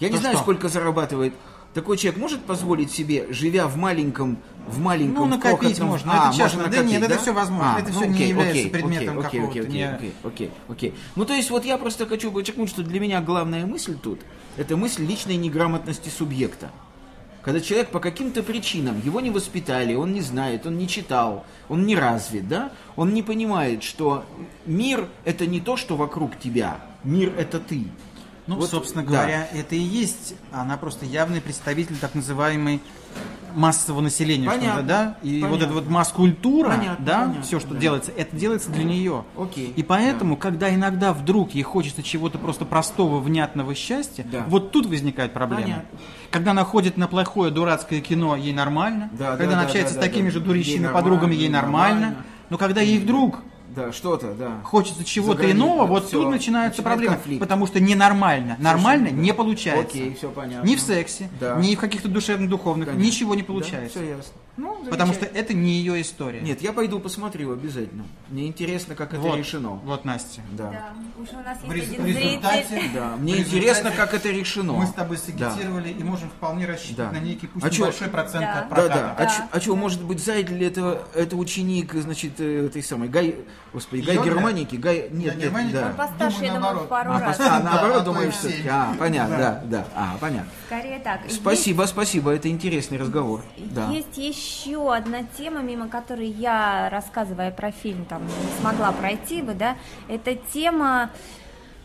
[0.00, 0.42] я не То знаю, что?
[0.42, 1.32] сколько зарабатывает.
[1.74, 6.30] Такой человек может позволить себе, живя в маленьком, в маленьком, Ну, накопить крохотном- можно, А,
[6.30, 8.58] это можно Да нет, накопить, это всё возможно, А, это ну, всё не окей, является
[8.60, 10.94] окей, предметом окей, окей, какого-то окей, не- окей, окей, окей.
[11.14, 14.20] Ну, то есть, вот я просто хочу подчеркнуть, что для меня главная мысль тут–
[14.56, 16.70] это мысль личной неграмотности субъекта.
[17.42, 21.86] Когда человек по каким-то причинам, его не воспитали, он не знает, он не читал, он
[21.86, 22.72] не развит, да?
[22.96, 24.24] Он не понимает, что
[24.66, 27.86] мир– это не то, что вокруг тебя, мир– это ты.
[28.48, 29.10] Ну, Вот, собственно да.
[29.10, 30.34] говоря, это и есть.
[30.52, 32.80] Она просто явный представитель так называемой
[33.54, 35.16] массового населения, что Понятно, ли, да?
[35.22, 35.64] И вот понятно.
[35.64, 37.80] эта вот масс-культура, Понятно, да, понятно, все, что да.
[37.80, 39.24] делается, это делается для нее.
[39.36, 44.44] Окей, И поэтому, когда иногда вдруг ей хочется чего-то просто простого, внятного счастья, Да.
[44.46, 45.62] вот тут возникает проблема.
[45.62, 45.98] Понятно.
[46.30, 49.08] Когда она ходит на плохое дурацкое кино, ей нормально.
[49.18, 50.46] Да, когда да, она да, общается да, с такими да, же да.
[50.46, 52.00] дурищими Ей подругами, ей нормально.
[52.00, 52.24] нормально.
[52.50, 53.38] Но когда ей вдруг
[53.76, 54.60] Да, что-то, да.
[54.64, 57.14] хочется чего-то иного, вот всё, тут начинается начинает проблема.
[57.16, 57.40] конфликт.
[57.40, 58.56] Потому что ненормально.
[58.58, 59.82] Нормально Совершенно не получается.
[59.98, 60.66] Окей, все понятно.
[60.66, 61.56] Ни в сексе, Да.
[61.60, 63.06] ни в каких-то душевно-духовных, Конечно.
[63.06, 63.98] ничего не Да, получается.
[63.98, 64.32] все ясно.
[64.56, 66.40] Ну, Потому что это не ее история.
[66.40, 68.04] Нет, я пойду посмотрю обязательно.
[68.30, 69.70] Мне интересно, как это вот, решено.
[69.84, 70.40] Вот, Настя.
[70.52, 70.70] Да.
[70.70, 72.90] Да, уж у нас В есть рез- один в результате зритель.
[72.94, 74.72] Да, мне В интересно, результате как это решено.
[74.72, 75.50] Мы с тобой Да.
[75.50, 77.20] сагитировали и можем вполне рассчитывать Да.
[77.20, 77.82] на некий, пусть А чё?
[77.82, 78.52] небольшой процент Да.
[78.60, 78.94] от Да, проката.
[78.94, 79.14] да.
[79.18, 79.26] А, Да.
[79.26, 83.34] чё- а что, может быть, Зайдель это, это ученик, значит, э, этой самой Гай,
[83.74, 84.30] господи, Гай Йода?
[84.30, 85.72] Германики, Гай, нет, нет, Германики?
[85.74, 85.86] да.
[85.88, 87.38] Он Постарше, я думаю, в пару А, раз.
[87.40, 88.62] А, наоборот, а думаю, все-таки.
[88.62, 88.70] семь.
[88.70, 89.86] А, понятно, да, да.
[89.94, 90.48] А, понятно.
[90.66, 91.20] Скорее так.
[91.28, 93.42] Спасибо, спасибо, это интересный разговор.
[93.58, 93.90] Да.
[93.90, 94.45] Есть еще
[94.92, 99.76] одна тема, мимо которой я, рассказывая про фильм, там не смогла пройти бы, да,
[100.08, 101.10] это тема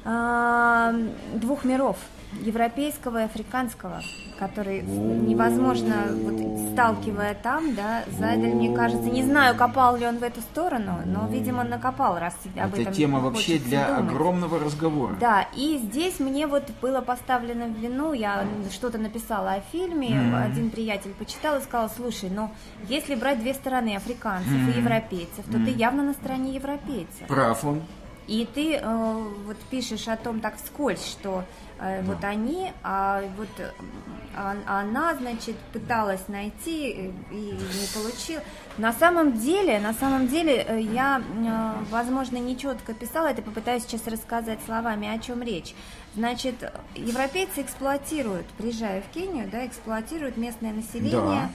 [0.04, 0.93] а,
[1.34, 1.97] двух миров,
[2.39, 4.01] европейского и африканского,
[4.39, 10.23] который невозможно, вот, сталкивая там, да, Зайдель, мне кажется, не знаю, копал ли он в
[10.23, 14.11] эту сторону, но, видимо, накопал, раз об Это этом тема вообще для думать.
[14.11, 15.15] огромного разговора.
[15.19, 20.69] Да, и здесь мне вот было поставлено в вину, я что-то написала о фильме, один
[20.71, 22.49] приятель почитал и сказал, слушай, ну,
[22.87, 27.27] если брать две стороны, африканцев и европейцев, то ты явно на стороне европейцев.
[27.27, 27.81] Прав он.
[28.27, 31.43] И ты э, вот пишешь о том так вскользь, что
[31.81, 33.71] э, вот они, а вот э,
[34.35, 38.41] а- она, значит, пыталась найти э, и не получила.
[38.77, 41.21] На самом деле, на самом деле, э, я,
[41.89, 45.75] возможно, не четко писала это, попытаюсь сейчас рассказать словами, о чем речь.
[46.15, 46.55] Значит,
[46.95, 51.49] европейцы эксплуатируют, приезжая в Кению, да, эксплуатируют местное население, Да.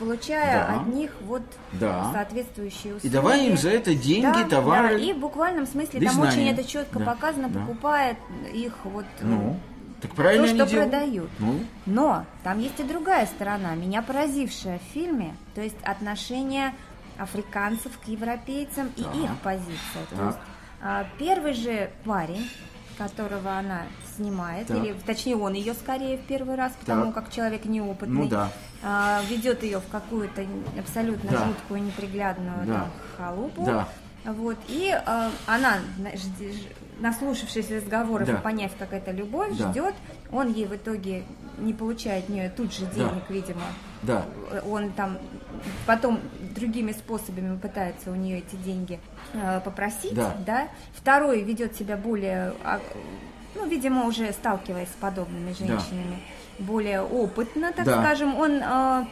[0.00, 0.80] Получая Да.
[0.80, 1.42] от них вот
[1.74, 2.10] Да.
[2.12, 3.06] соответствующие услуги.
[3.06, 4.98] И давая им за это деньги, Да, товары.
[4.98, 6.50] да, и в буквальном смысле да там очень знания.
[6.52, 7.60] это четко Да, показано, да.
[7.60, 8.16] покупает
[8.52, 9.60] их вот Ну,
[10.00, 10.90] так правильно то, что делают.
[10.90, 11.30] продают.
[11.38, 16.74] Ну, Но там есть и другая сторона, меня поразившая в фильме, то есть отношение
[17.18, 19.14] африканцев к европейцам и Так.
[19.14, 20.04] их позиция.
[20.16, 20.38] То есть
[20.82, 22.48] а, первый же парень,
[22.96, 23.82] которого она
[24.24, 24.76] снимает, Так.
[24.76, 27.14] или точнее он ее скорее в первый раз, потому Так.
[27.14, 28.50] как человек неопытный, Ну да.
[28.82, 30.44] а, ведет ее в какую-то
[30.78, 31.46] абсолютно Да.
[31.46, 32.72] жуткую, неприглядную Да.
[32.74, 33.64] там, халупу.
[33.64, 33.88] Да.
[34.24, 35.78] Вот, и а, она,
[37.00, 38.34] наслушавшись разговоров Да.
[38.34, 39.70] и поняв, как это любовь, Да.
[39.70, 39.94] ждет,
[40.30, 41.24] он ей в итоге
[41.58, 43.62] не получает от нее тут же денег, видимо.
[44.02, 44.24] да.
[44.66, 45.18] Он там
[45.86, 46.20] потом
[46.54, 48.98] другими способами пытается у нее эти деньги
[49.32, 50.68] э, попросить, Да.
[50.94, 52.80] Второй ведет себя более, а,
[53.54, 56.18] ну, видимо, уже сталкиваясь с подобными женщинами,
[56.58, 58.02] более опытно, так Да.
[58.02, 59.04] скажем, он э,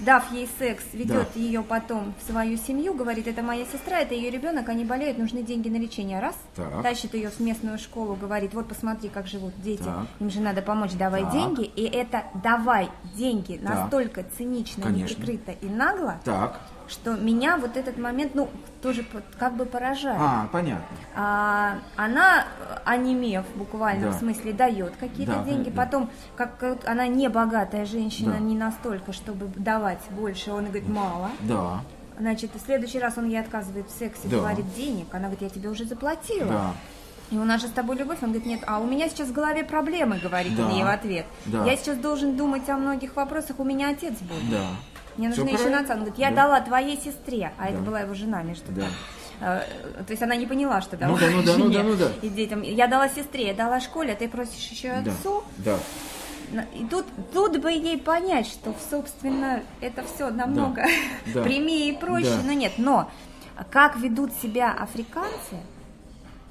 [0.00, 1.40] дав ей секс, ведет Да.
[1.40, 5.42] ее потом в свою семью, говорит, это моя сестра, это ее ребенок, они болеют, нужны
[5.42, 6.20] деньги на лечение.
[6.20, 6.82] Раз, Так.
[6.82, 10.06] тащит ее в местную школу, говорит, вот посмотри, как живут дети, Так.
[10.20, 11.32] им же надо помочь, давай Так.
[11.32, 11.64] деньги.
[11.64, 13.74] И это давай деньги Так.
[13.74, 15.14] настолько цинично, Конечно.
[15.14, 16.60] неприкрыто и нагло, Так.
[16.88, 18.48] Что меня вот этот момент, ну,
[18.82, 19.04] тоже
[19.38, 20.18] как бы поражает.
[20.20, 20.84] А, понятно.
[21.14, 24.18] А, она, э, онемев в буквальном Да.
[24.18, 25.70] смысле, дает какие-то Да, деньги.
[25.70, 25.76] да.
[25.84, 28.38] Потом, как, как она не богатая женщина, Да.
[28.38, 31.30] не настолько, чтобы давать больше, он говорит, мало.
[31.40, 31.80] Да.
[32.18, 34.38] Значит, в следующий раз он ей отказывает в сексе, Да.
[34.38, 35.06] говорит денег.
[35.12, 36.48] Она говорит, я тебе уже заплатила.
[36.52, 36.72] Да.
[37.30, 38.18] И у нас же с тобой любовь.
[38.22, 40.64] Он говорит, нет, а у меня сейчас в голове проблемы, говорит Да.
[40.66, 41.26] он ей в ответ.
[41.44, 41.64] Да.
[41.66, 44.50] Я сейчас должен думать о многих вопросах, у меня отец будет.
[44.50, 44.66] Да.
[45.18, 45.92] Мне Всё нужно еще правильно.
[45.92, 46.36] Он говорит, я Да.
[46.36, 47.84] дала твоей сестре, а это Да.
[47.84, 48.82] была его жена, между Да.
[48.82, 48.92] прочим.
[49.40, 49.62] Э,
[50.06, 51.96] То есть она не поняла, что дала Ну да, ну да, ну жене да, ну
[51.96, 52.08] да.
[52.22, 52.62] и детям.
[52.62, 55.10] Я дала сестре, я дала школе, а ты просишь еще Да.
[55.12, 55.44] отцу.
[55.58, 55.76] Да.
[56.74, 57.04] И тут,
[57.34, 60.84] тут бы ей понять, что, собственно, это все намного
[61.34, 61.42] Да.
[61.42, 62.46] прямее и проще, Да.
[62.46, 62.72] но нет.
[62.78, 63.10] Но
[63.70, 65.56] как ведут себя африканцы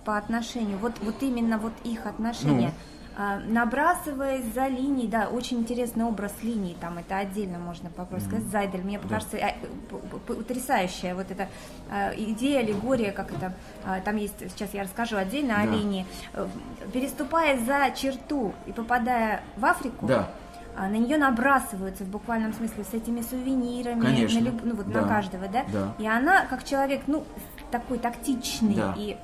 [0.06, 2.97] по отношению, вот, вот именно вот их отношения, Ну.
[3.20, 8.46] А, набрасываясь за линии, да, очень интересный образ линий, там это отдельно можно попробовать сказать,
[8.46, 9.54] Зайдель, мне кажется, а,
[9.90, 11.48] п- п- потрясающая вот эта
[11.90, 13.54] а, идея, аллегория, как это,
[13.86, 15.72] а, там есть, сейчас я расскажу отдельно о Да.
[15.74, 16.48] линии, Э,
[16.94, 20.30] переступая за черту и попадая в Африку, Да.
[20.76, 24.40] а, на нее набрасываются в буквальном смысле с этими сувенирами, Конечно.
[24.42, 25.02] на люб- ну вот Да.
[25.02, 25.66] на каждого, да?
[25.74, 25.94] Да.
[25.98, 27.24] И она, как человек, ну,
[27.72, 28.94] такой тактичный Да.
[28.96, 29.18] и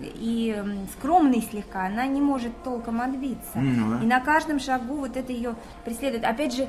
[0.00, 3.52] и м, скромный слегка, она не может толком отбиться.
[3.54, 4.00] Да.
[4.02, 5.54] И на каждом шагу вот это ее
[5.84, 6.24] преследует.
[6.24, 6.68] Опять же, э,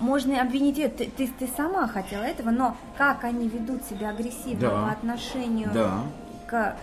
[0.00, 4.60] можно обвинить ее, ты, ты, ты сама хотела этого, но как они ведут себя агрессивно
[4.60, 4.70] Да.
[4.70, 6.00] по отношению Да.
[6.46, 6.76] к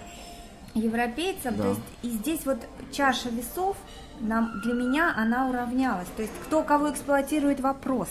[0.74, 1.64] европейцам, Да.
[1.64, 2.60] то есть и здесь вот
[2.92, 3.76] чаша весов
[4.20, 6.08] нам, для меня она уравнялась.
[6.16, 8.08] То есть кто кого эксплуатирует вопрос.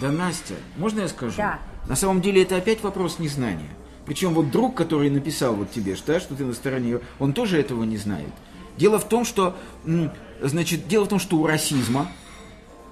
[0.00, 1.36] Да, Настя, можно я скажу?
[1.36, 1.58] Да.
[1.88, 3.68] На самом деле это опять вопрос незнания.
[4.12, 7.58] Причем вот друг, который написал вот тебе, что, да, что ты на стороне, он тоже
[7.58, 8.28] этого не знает.
[8.76, 9.56] Дело в том, что,
[10.42, 12.12] значит, дело в том, что у расизма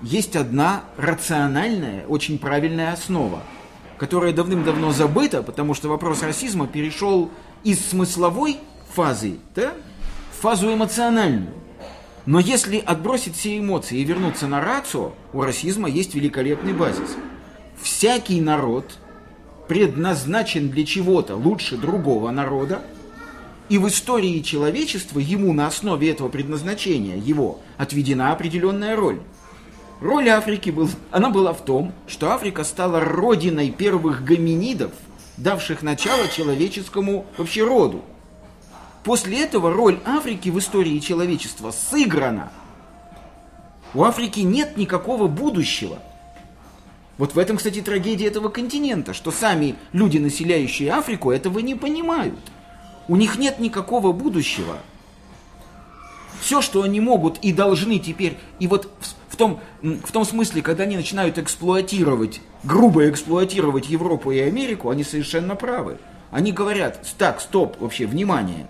[0.01, 3.43] есть одна рациональная, очень правильная основа,
[3.99, 7.31] которая давным-давно забыта, потому что вопрос расизма перешел
[7.65, 8.57] из смысловой
[8.95, 9.75] фазы да,
[10.33, 11.53] в фазу эмоциональную.
[12.25, 17.15] Но если отбросить все эмоции и вернуться на рацио, у расизма есть великолепный базис.
[17.83, 18.97] Всякий народ
[19.71, 22.83] предназначен для чего-то лучше другого народа,
[23.69, 29.21] и в истории человечества ему на основе этого предназначения его отведена определенная роль.
[30.01, 34.91] Роль Африки был, она была в том, что Африка стала родиной первых гоминидов,
[35.37, 38.03] давших начало человеческому вообще роду.
[39.05, 42.51] После этого роль Африки в истории человечества сыграна.
[43.95, 46.01] У Африки нет никакого будущего.
[47.21, 52.39] Вот в этом, кстати, трагедия этого континента, что сами люди, населяющие Африку, этого не понимают.
[53.09, 54.79] У них нет никакого будущего.
[56.41, 58.91] Все, что они могут и должны теперь, и вот
[59.29, 65.05] в, том, в том смысле, когда они начинают эксплуатировать, грубо эксплуатировать Европу и Америку, они
[65.05, 65.99] совершенно правы.
[66.31, 68.67] Они говорят, так, стоп, вообще, внимание,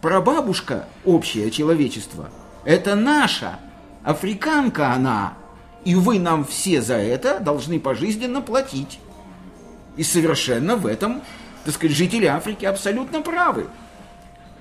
[0.00, 2.30] прабабушка общее человечество,
[2.64, 3.58] это наша,
[4.02, 5.34] африканка она,
[5.86, 8.98] и вы нам все за это должны пожизненно платить.
[9.96, 11.22] И совершенно в этом,
[11.64, 13.68] так сказать, жители Африки абсолютно правы.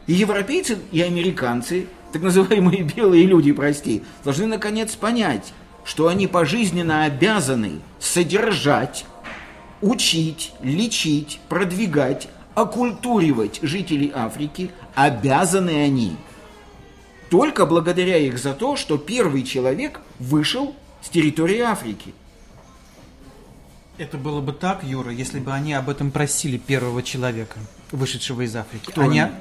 [0.06, 5.52] И европейцы, и американцы, так называемые белые люди, прости, должны наконец понять,
[5.84, 9.06] что они пожизненно обязаны содержать,
[9.82, 16.16] учить, лечить, продвигать, окультуривать жителей Африки, обязаны они
[17.32, 22.14] только благодаря их за то, что первый человек вышел с территории Африки.
[23.98, 27.58] Это было бы так, Юра, если бы они об этом просили первого человека,
[27.92, 28.86] вышедшего из Африки.
[28.88, 29.20] Кто они...
[29.20, 29.32] они?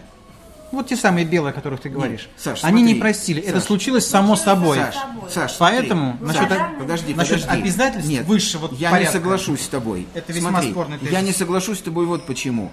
[0.70, 2.28] Вот те самые белые, о которых ты говоришь.
[2.36, 2.94] Саш, они смотри.
[2.94, 3.40] не просили.
[3.42, 3.66] Это Саш.
[3.68, 4.76] случилось само собой.
[4.78, 4.94] Саш,
[5.30, 6.40] Саш, Поэтому смотри.
[6.40, 7.62] насчет- Саш, подожди, насчет подожди.
[7.62, 9.12] обязательств Нет, высшего я порядка.
[9.12, 10.06] не соглашусь с тобой.
[10.14, 11.12] Это весьма Смотри, спорный тезис.
[11.12, 12.72] Я не соглашусь с тобой вот почему.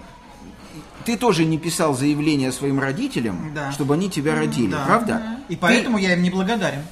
[1.04, 3.70] Ты тоже не писал заявление своим родителям, Да.
[3.72, 4.84] чтобы они тебя родили, Да.
[4.84, 5.22] правда?
[5.48, 6.82] И Ты- поэтому я им не благодарен.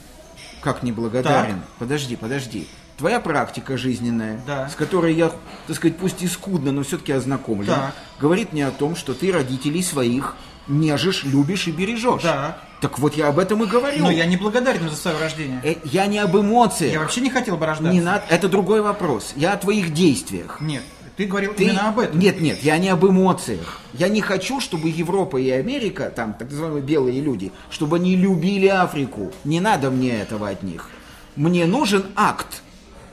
[0.61, 1.63] Как неблагодарен?
[1.79, 2.69] Подожди, подожди.
[2.99, 4.69] Твоя практика жизненная, Да.
[4.69, 5.33] с которой я,
[5.67, 7.95] так сказать, пусть и скудно, но все-таки ознакомлен, Так.
[8.21, 10.37] говорит мне о том, что ты родителей своих
[10.69, 12.23] нежишь, любишь и бережешь.
[12.23, 12.59] Да.
[12.83, 14.05] Так вот я об этом и говорю.
[14.05, 15.61] Но я не благодарен за свое рождение.
[15.65, 16.93] Э, я не об эмоциях.
[16.93, 17.93] Я вообще не хотел бы рождаться.
[17.93, 19.33] Не надо, это другой вопрос.
[19.37, 20.59] Я о твоих действиях.
[20.61, 20.83] Нет,
[21.21, 22.19] ты говорил Ты- именно об этом.
[22.19, 23.79] Нет, нет, я не об эмоциях.
[23.93, 28.69] Я не хочу, чтобы Европа и Америка, там, так называемые белые люди, чтобы они любили
[28.69, 29.31] Африку.
[29.45, 30.89] Не надо мне этого от них.
[31.37, 32.63] Мне нужен акт.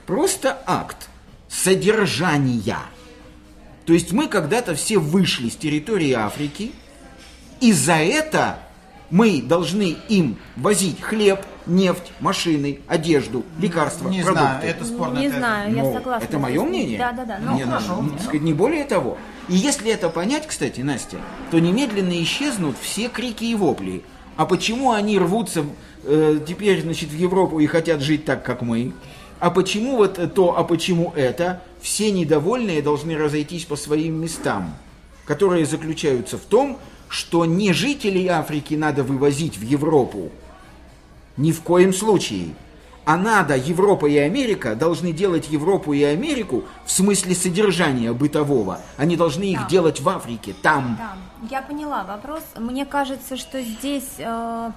[0.06, 1.10] Просто акт
[1.50, 2.80] содержания.
[3.86, 6.72] То есть мы когда-то все вышли с территории Африки,
[7.60, 8.60] и за это
[9.10, 14.42] мы должны им возить хлеб, нефть, машины, одежду, лекарства, Не продукты.
[14.46, 16.26] знаю, это спорная Не знаю, я Ну, согласна.
[16.26, 16.98] Это мое мнение?
[16.98, 17.40] Да, да, да.
[17.42, 18.02] Ну, Не, ну, хорошо.
[18.02, 19.18] ну, сказать, не более того.
[19.50, 21.18] И если это понять, кстати, Настя,
[21.52, 24.04] то немедленно исчезнут все крики и вопли.
[24.36, 25.66] А почему они рвутся
[26.04, 28.94] э, теперь, значит, в Европу и хотят жить так, как мы?
[29.40, 31.62] А почему вот то, а почему это?
[31.82, 34.76] Все недовольные должны разойтись по своим местам,
[35.26, 40.32] которые заключаются в том, что не жителей Африки надо вывозить в Европу,
[41.38, 42.56] ни в коем случае.
[43.06, 48.82] А надо, Европа и Америка должны делать Европу и Америку в смысле содержания бытового.
[48.98, 49.68] Они должны их Да.
[49.70, 50.98] делать в Африке, там.
[51.00, 51.14] Да,
[51.50, 52.44] я поняла вопрос.
[52.58, 54.72] Мне кажется, что здесь, э,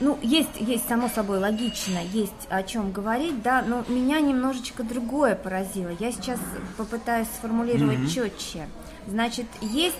[0.00, 5.36] ну, есть, есть, само собой, логично, есть о чем говорить, да, но меня немножечко другое
[5.36, 5.90] поразило.
[6.00, 6.40] Я сейчас
[6.76, 8.66] попытаюсь сформулировать четче.
[9.06, 9.94] Значит, есть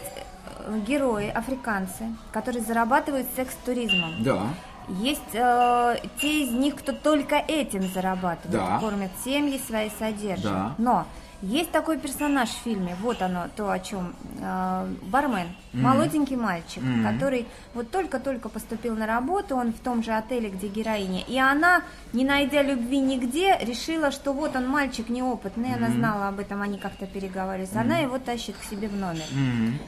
[0.66, 4.24] э, герои, африканцы, которые зарабатывают секс-туризмом.
[4.24, 4.42] Да.
[4.88, 8.78] Есть э, те из них, кто только этим зарабатывает, Да.
[8.78, 10.44] кормят семьи свои, содержат.
[10.44, 10.74] Да.
[10.78, 11.06] Но
[11.40, 17.46] есть такой персонаж в фильме, вот оно, то, о чем э, бармен, молоденький мальчик, который
[17.74, 21.82] вот только-только поступил на работу, он в том же отеле, где героиня, и она,
[22.12, 26.76] не найдя любви нигде, решила, что вот он мальчик неопытный, она знала об этом, они
[26.78, 29.22] как-то переговаривались, она его тащит к себе в номер.
[29.32, 29.78] Мгм.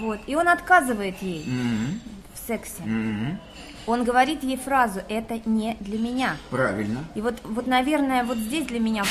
[0.00, 2.00] Вот, и он отказывает ей Мгм.
[2.34, 2.82] в сексе.
[2.82, 3.38] Мгм.
[3.86, 6.36] Он говорит ей фразу «это не для меня».
[6.50, 7.04] Правильно.
[7.14, 9.10] И вот, вот, наверное, вот здесь для меня был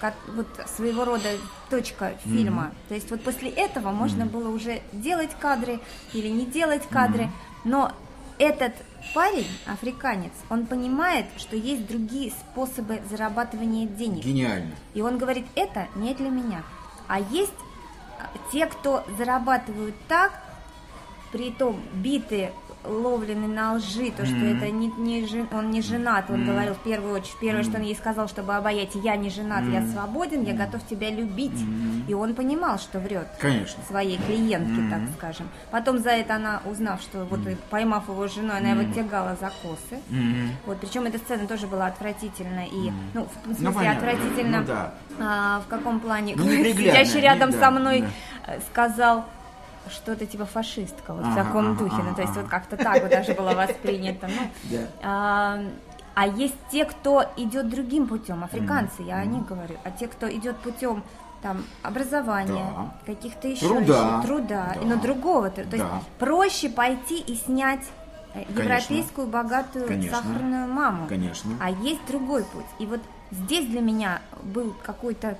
[0.00, 1.28] как, вот своего рода
[1.68, 2.72] точка фильма.
[2.88, 5.80] То есть вот после этого можно было уже делать кадры
[6.12, 7.30] или не делать кадры,
[7.64, 7.92] но
[8.38, 8.72] этот
[9.14, 14.24] парень, африканец, он понимает, что есть другие способы зарабатывания денег.
[14.24, 14.74] Гениально.
[14.94, 16.62] И он говорит, это не для меня.
[17.06, 17.52] А есть
[18.52, 20.32] те, кто зарабатывают так,
[21.32, 22.50] при том биты
[22.84, 26.78] ловлены на лжи, то, что это не, не жен- он не женат, он говорил в
[26.78, 30.54] первую очередь, первое, что он ей сказал, чтобы обаять, я не женат, я свободен, я
[30.54, 31.58] готов тебя любить.
[32.08, 33.82] И он понимал, что врет Конечно.
[33.86, 35.48] своей клиентке, так скажем.
[35.70, 39.50] Потом за это она, узнав, что вот и поймав его женой, она его тягала за
[39.62, 40.00] косы.
[40.08, 40.50] Мгм.
[40.66, 43.98] Вот, причем эта сцена тоже была отвратительна и, ну, в смысле, Ну, понятно.
[44.10, 44.60] отвратительно.
[44.60, 44.94] Ну, да.
[45.20, 46.34] А, в каком плане?
[46.36, 48.00] Ну, Сидящий рядом да, со мной
[48.46, 48.54] да.
[48.54, 49.24] э, сказал
[49.88, 52.02] что-то типа фашистка, вот в Ага, таком ага, духе.
[52.02, 52.42] Ну, то есть ага.
[52.42, 54.28] вот как-то так вот даже было воспринято.
[54.28, 54.86] Ну, Да.
[55.02, 55.60] а,
[56.14, 60.30] а есть те, кто идет другим путем, африканцы, я о них говорю, а те, кто
[60.30, 61.02] идет путем
[61.42, 62.94] там образования, Да.
[63.06, 64.18] каких-то еще Труда.
[64.18, 64.80] еще, труда, Да.
[64.86, 66.02] но другого, то, то есть Да.
[66.18, 67.80] проще пойти и снять
[68.34, 68.62] э, Конечно.
[68.62, 70.18] европейскую богатую Конечно.
[70.18, 71.06] сахарную маму.
[71.08, 71.52] Конечно.
[71.60, 72.66] А есть другой путь.
[72.78, 73.00] И вот
[73.30, 75.36] здесь для меня был какой-то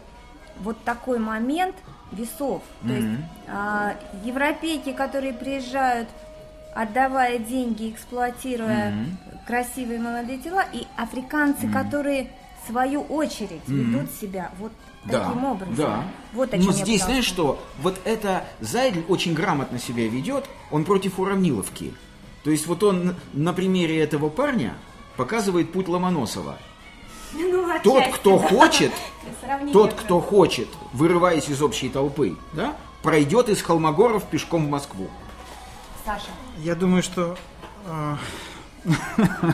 [0.60, 1.74] вот такой момент
[2.12, 2.62] весов.
[2.82, 3.08] То есть
[3.48, 6.08] а, европейки, которые приезжают,
[6.74, 8.94] отдавая деньги, эксплуатируя
[9.46, 12.30] красивые молодые тела, и африканцы, которые
[12.62, 14.70] в свою очередь ведут себя вот
[15.04, 15.74] Да, таким образом.
[15.74, 16.04] да.
[16.34, 20.44] Вот о Но чем я здесь, знаешь что, вот это Зайдль очень грамотно себя ведет,
[20.70, 21.94] он против уравниловки.
[22.44, 24.74] То есть вот он на примере этого парня
[25.16, 26.58] показывает путь Ломоносова.
[27.32, 28.92] Ну, Тот, отчасти, кто хочет,
[29.72, 35.08] тот, кто хочет, вырываясь из общей толпы, да, пройдет из Холмогоров пешком в Москву.
[36.04, 36.26] Саша.
[36.58, 37.36] Я думаю, что...
[37.86, 38.16] э,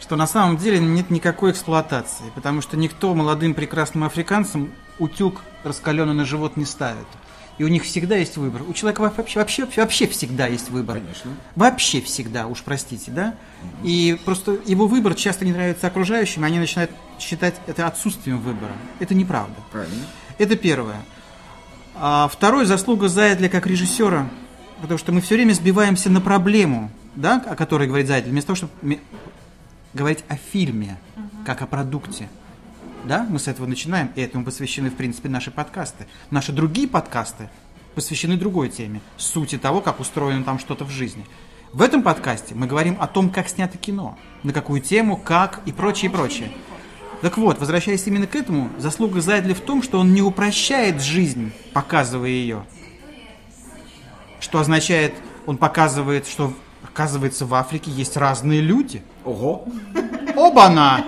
[0.00, 6.14] Что на самом деле нет никакой эксплуатации, потому что никто молодым прекрасным африканцам утюг раскаленный
[6.14, 7.06] на живот не ставит.
[7.60, 8.62] И у них всегда есть выбор.
[8.66, 10.96] У человека вообще, вообще, вообще всегда есть выбор.
[10.96, 11.30] Конечно.
[11.56, 13.34] Вообще всегда, уж простите, да?
[13.84, 18.72] И просто его выбор часто не нравится окружающим, и они начинают считать это отсутствием выбора.
[18.98, 19.56] Это неправда.
[19.70, 20.06] Правильно.
[20.38, 21.02] Это первое.
[21.96, 24.30] А второе, заслуга Зайдля как режиссера,
[24.80, 28.56] потому что мы все время сбиваемся на проблему, да, о которой говорит Зайдль, вместо того,
[28.56, 29.00] чтобы
[29.92, 30.96] говорить о фильме,
[31.44, 32.30] как о продукте.
[33.04, 36.06] Да, мы с этого начинаем, и этому посвящены, в принципе, наши подкасты.
[36.30, 37.48] Наши другие подкасты
[37.94, 41.24] посвящены другой теме, сути того, как устроено там что-то в жизни.
[41.72, 45.72] В этом подкасте мы говорим о том, как снято кино, на какую тему, как и
[45.72, 46.52] прочее, и прочее.
[47.22, 51.52] Так вот, возвращаясь именно к этому, заслуга Зайдля в том, что он не упрощает жизнь,
[51.72, 52.64] показывая ее.
[54.40, 55.14] Что означает,
[55.46, 59.02] он показывает, что, оказывается, в Африке есть разные люди.
[59.24, 59.66] Ого.
[60.36, 61.04] Оба-на!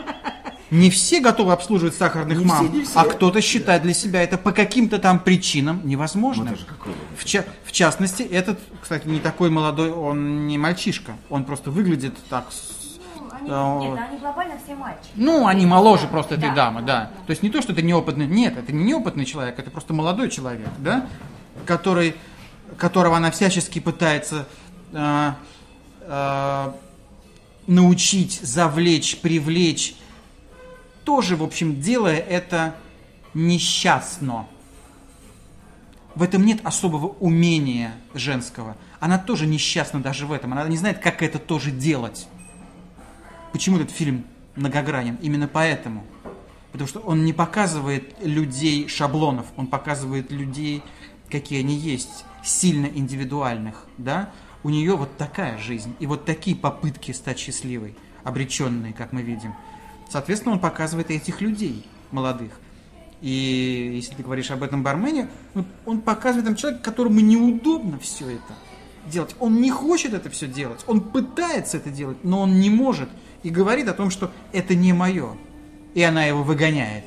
[0.73, 2.99] Не все готовы обслуживать сахарных Не мам, все, не все.
[2.99, 6.49] а кто-то считает для себя это по каким-то там причинам невозможным.
[6.87, 11.71] Ну, в, ча- в частности, этот, кстати, не такой молодой, он не мальчишка, он просто
[11.71, 12.47] выглядит так...
[12.51, 12.99] с-
[13.33, 15.11] Они, а, нет, они глобально все мальчики.
[15.15, 16.55] ну, они моложе просто этой Да.
[16.55, 17.11] дамы, да.
[17.27, 20.31] То есть не то, что это неопытный, нет, это не неопытный человек, это просто молодой
[20.31, 21.07] человек, да,
[21.67, 22.15] который,
[22.79, 24.47] которого она всячески пытается
[24.95, 25.37] а,
[26.01, 26.75] а,
[27.67, 29.97] научить, завлечь, привлечь.
[31.05, 32.77] Тоже, в общем, делая это
[33.35, 34.47] несчастно.
[36.15, 38.77] В этом нет особого умения женского.
[39.01, 40.53] Она тоже несчастна даже в этом.
[40.53, 42.29] Она не знает, как это тоже делать.
[43.53, 44.25] Почему этот фильм
[44.55, 45.17] многогранен?
[45.23, 46.05] Именно поэтому.
[46.71, 50.83] Потому что он не показывает людей шаблонов, он показывает людей,
[51.31, 54.31] какие они есть, сильно индивидуальных, да?
[54.63, 57.95] У нее вот такая жизнь, и вот такие попытки стать счастливой,
[58.25, 59.55] обреченные, как мы видим.
[60.13, 62.53] Соответственно, он показывает этих людей молодых.
[63.23, 68.33] И если ты говоришь об этом бармене, ну, он показывает там человека, которому неудобно все
[68.33, 68.53] это
[69.07, 69.35] делать.
[69.41, 70.85] Он не хочет это все делать.
[70.87, 73.09] Он пытается это делать, но он не может.
[73.43, 75.31] И говорит о том, что это не мое.
[75.95, 77.05] И она его выгоняет.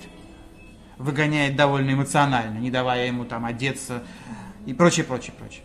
[0.97, 4.01] Выгоняет довольно эмоционально, не давая ему там одеться
[4.66, 5.62] и прочее, прочее, прочее.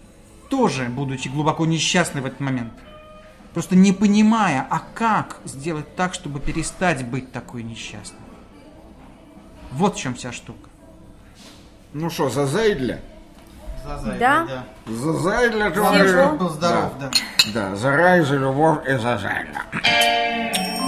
[0.51, 2.75] Тоже, будучи глубоко несчастной в этот момент.
[3.53, 8.19] Просто не понимая, а как сделать так, чтобы перестать быть такой несчастной.
[9.73, 10.69] Вот в чем вся штука.
[11.93, 13.01] Ну что, за Зайдля?
[14.19, 14.65] Да.
[14.87, 16.37] За Зайдля, Всего.
[16.37, 17.11] Был здоров, да.
[17.55, 20.80] Да, за рай, за любовь и за Зайдля.